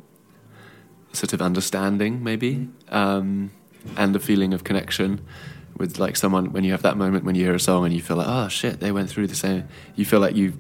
sort 1.13 1.33
of 1.33 1.43
understanding, 1.43 2.23
maybe, 2.23 2.69
um, 2.89 3.51
and 3.97 4.15
a 4.15 4.19
feeling 4.19 4.53
of 4.55 4.65
connection 4.65 5.21
with 5.77 5.99
like 5.99 6.17
someone 6.17 6.53
when 6.53 6.65
you 6.65 6.73
have 6.73 6.83
that 6.83 6.97
moment 6.97 7.25
when 7.25 7.35
you 7.35 7.45
hear 7.45 7.55
a 7.55 7.61
song 7.61 7.85
and 7.85 7.95
you 7.95 8.03
feel 8.03 8.17
like, 8.17 8.27
oh 8.29 8.49
shit, 8.49 8.81
they 8.81 8.93
went 8.93 9.09
through 9.09 9.27
the 9.27 9.35
same. 9.35 9.69
You 9.95 10.05
feel 10.05 10.21
like 10.21 10.35
you've 10.37 10.57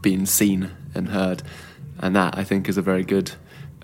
been 0.00 0.26
seen 0.26 0.70
and 0.94 1.08
heard, 1.08 1.42
and 1.98 2.14
that 2.14 2.38
I 2.38 2.44
think 2.44 2.68
is 2.68 2.76
a 2.76 2.82
very 2.82 3.04
good 3.04 3.32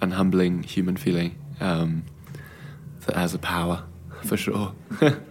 and 0.01 0.15
humbling 0.15 0.62
human 0.62 0.97
feeling 0.97 1.37
um, 1.61 2.05
that 3.07 3.17
has 3.17 3.35
a 3.35 3.38
power 3.38 3.85
for 4.25 4.37
sure. 4.37 4.75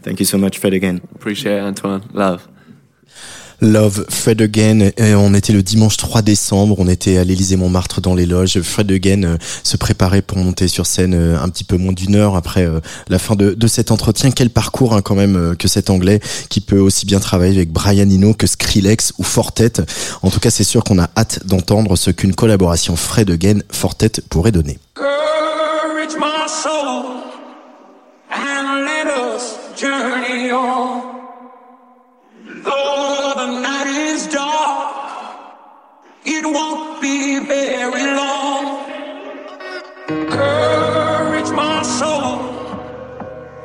Thank 0.00 0.20
you 0.20 0.26
so 0.26 0.38
much, 0.38 0.58
Fred, 0.58 0.72
again. 0.72 1.00
Appreciate 1.14 1.56
it, 1.58 1.62
Antoine. 1.62 2.10
Love. 2.12 2.48
Love, 3.60 4.06
Fred 4.08 4.40
Again. 4.42 4.90
Et 4.96 5.14
on 5.14 5.34
était 5.34 5.52
le 5.52 5.62
dimanche 5.62 5.96
3 5.96 6.22
décembre, 6.22 6.76
on 6.78 6.88
était 6.88 7.18
à 7.18 7.24
l'Élysée 7.24 7.56
Montmartre 7.56 8.00
dans 8.00 8.14
les 8.14 8.26
loges. 8.26 8.60
Fred 8.60 8.90
Again 8.90 9.24
euh, 9.24 9.36
se 9.62 9.76
préparait 9.76 10.22
pour 10.22 10.38
monter 10.38 10.68
sur 10.68 10.86
scène 10.86 11.14
euh, 11.14 11.38
un 11.40 11.48
petit 11.48 11.64
peu 11.64 11.76
moins 11.76 11.92
d'une 11.92 12.14
heure 12.14 12.36
après 12.36 12.64
euh, 12.64 12.80
la 13.08 13.18
fin 13.18 13.34
de, 13.36 13.66
cet 13.66 13.90
entretien. 13.90 14.30
Quel 14.30 14.50
parcours 14.50 14.94
hein, 14.94 15.02
quand 15.02 15.14
même 15.14 15.36
euh, 15.36 15.54
que 15.54 15.68
cet 15.68 15.90
anglais 15.90 16.20
qui 16.48 16.60
peut 16.60 16.78
aussi 16.78 17.06
bien 17.06 17.20
travailler 17.20 17.56
avec 17.56 17.72
Brian 17.72 18.08
Eno 18.08 18.34
que 18.34 18.46
Skrillex 18.46 19.14
ou 19.18 19.24
Fortet. 19.24 19.72
En 20.22 20.30
tout 20.30 20.40
cas, 20.40 20.50
c'est 20.50 20.64
sûr 20.64 20.84
qu'on 20.84 20.98
a 20.98 21.08
hâte 21.16 21.40
d'entendre 21.46 21.96
ce 21.96 22.10
qu'une 22.10 22.34
collaboration 22.34 22.96
Fred 22.96 23.30
Again 23.30 23.60
Fortet 23.70 24.12
pourrait 24.28 24.52
donner. 24.52 24.78
The 33.46 33.60
night 33.60 33.86
is 33.86 34.26
dark, 34.28 35.18
it 36.24 36.44
won't 36.46 37.02
be 37.02 37.40
very 37.40 38.06
long. 38.16 38.64
Courage 40.08 41.50
my 41.50 41.82
soul 41.82 42.38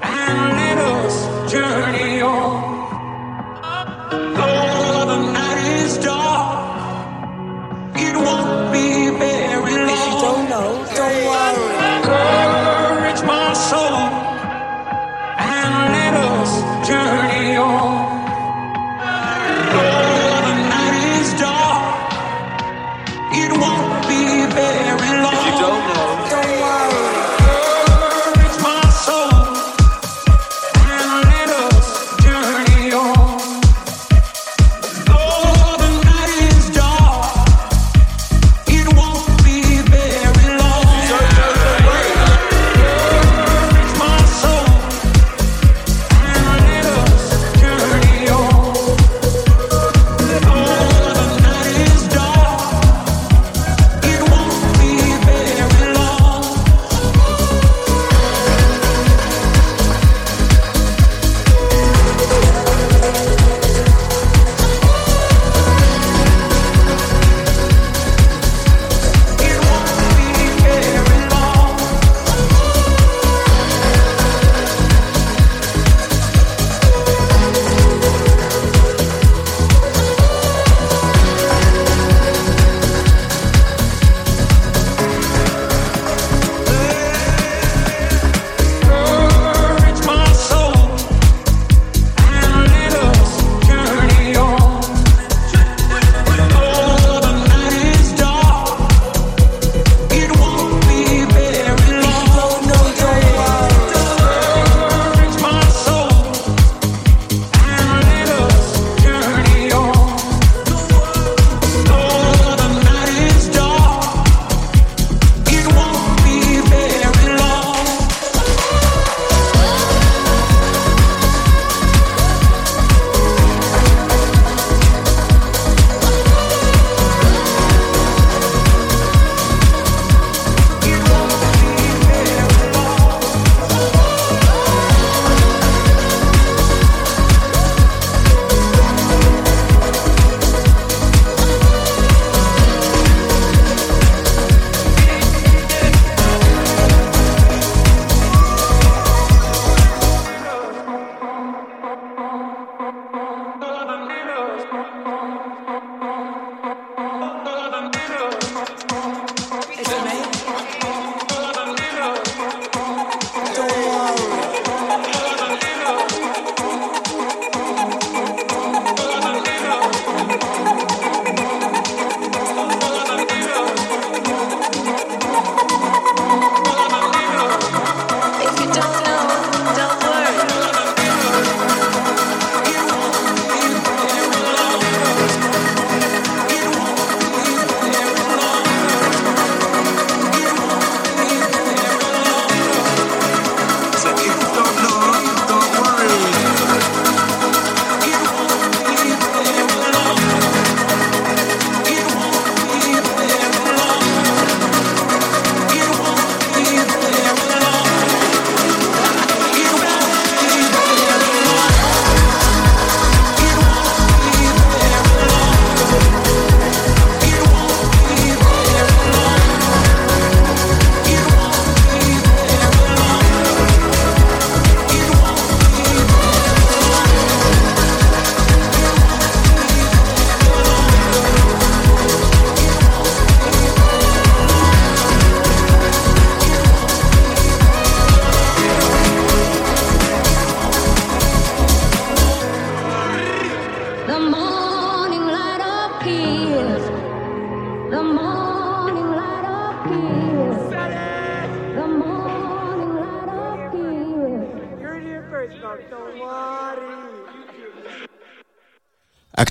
and 0.01 0.37
let 0.59 0.77
us 0.79 1.15
journey 1.51 2.21
on. 2.21 3.05
Though 4.37 5.05
the 5.11 5.19
night 5.31 5.61
is 5.83 5.97
dark, 5.99 6.81
it 7.95 8.15
won't 8.17 8.73
be 8.73 9.11
very 9.17 9.75
long. 9.87 9.95
If 9.95 10.13
you 10.13 10.21
don't 10.27 10.49
know, 10.49 10.69
don't 10.99 11.19
worry. 11.29 12.03
Courage, 12.03 13.21
my 13.23 13.53
soul, 13.53 13.97
and 15.39 15.73
let 15.95 16.13
us 16.15 16.87
journey 16.87 17.28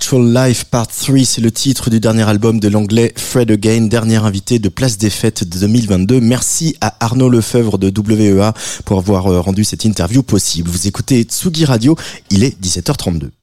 Actual 0.08 0.32
Life 0.32 0.64
Part 0.64 0.86
3, 0.86 1.18
c'est 1.26 1.42
le 1.42 1.50
titre 1.50 1.90
du 1.90 2.00
dernier 2.00 2.22
album 2.22 2.60
de 2.60 2.68
l'anglais 2.68 3.12
Fred 3.14 3.50
Again, 3.50 3.88
dernier 3.88 4.16
invité 4.16 4.58
de 4.58 4.70
Place 4.70 4.96
des 4.96 5.10
Fêtes 5.10 5.44
de 5.44 5.58
2022. 5.58 6.18
Merci 6.22 6.74
à 6.80 6.94
Arnaud 7.04 7.28
Lefebvre 7.28 7.76
de 7.76 7.92
WEA 7.94 8.54
pour 8.86 9.00
avoir 9.00 9.26
euh, 9.26 9.40
rendu 9.40 9.64
cette 9.64 9.84
interview 9.84 10.22
possible. 10.22 10.70
Vous 10.70 10.86
écoutez 10.86 11.24
Tsugi 11.24 11.66
Radio, 11.66 11.94
il 12.30 12.42
est 12.42 12.58
17h32. 12.58 13.38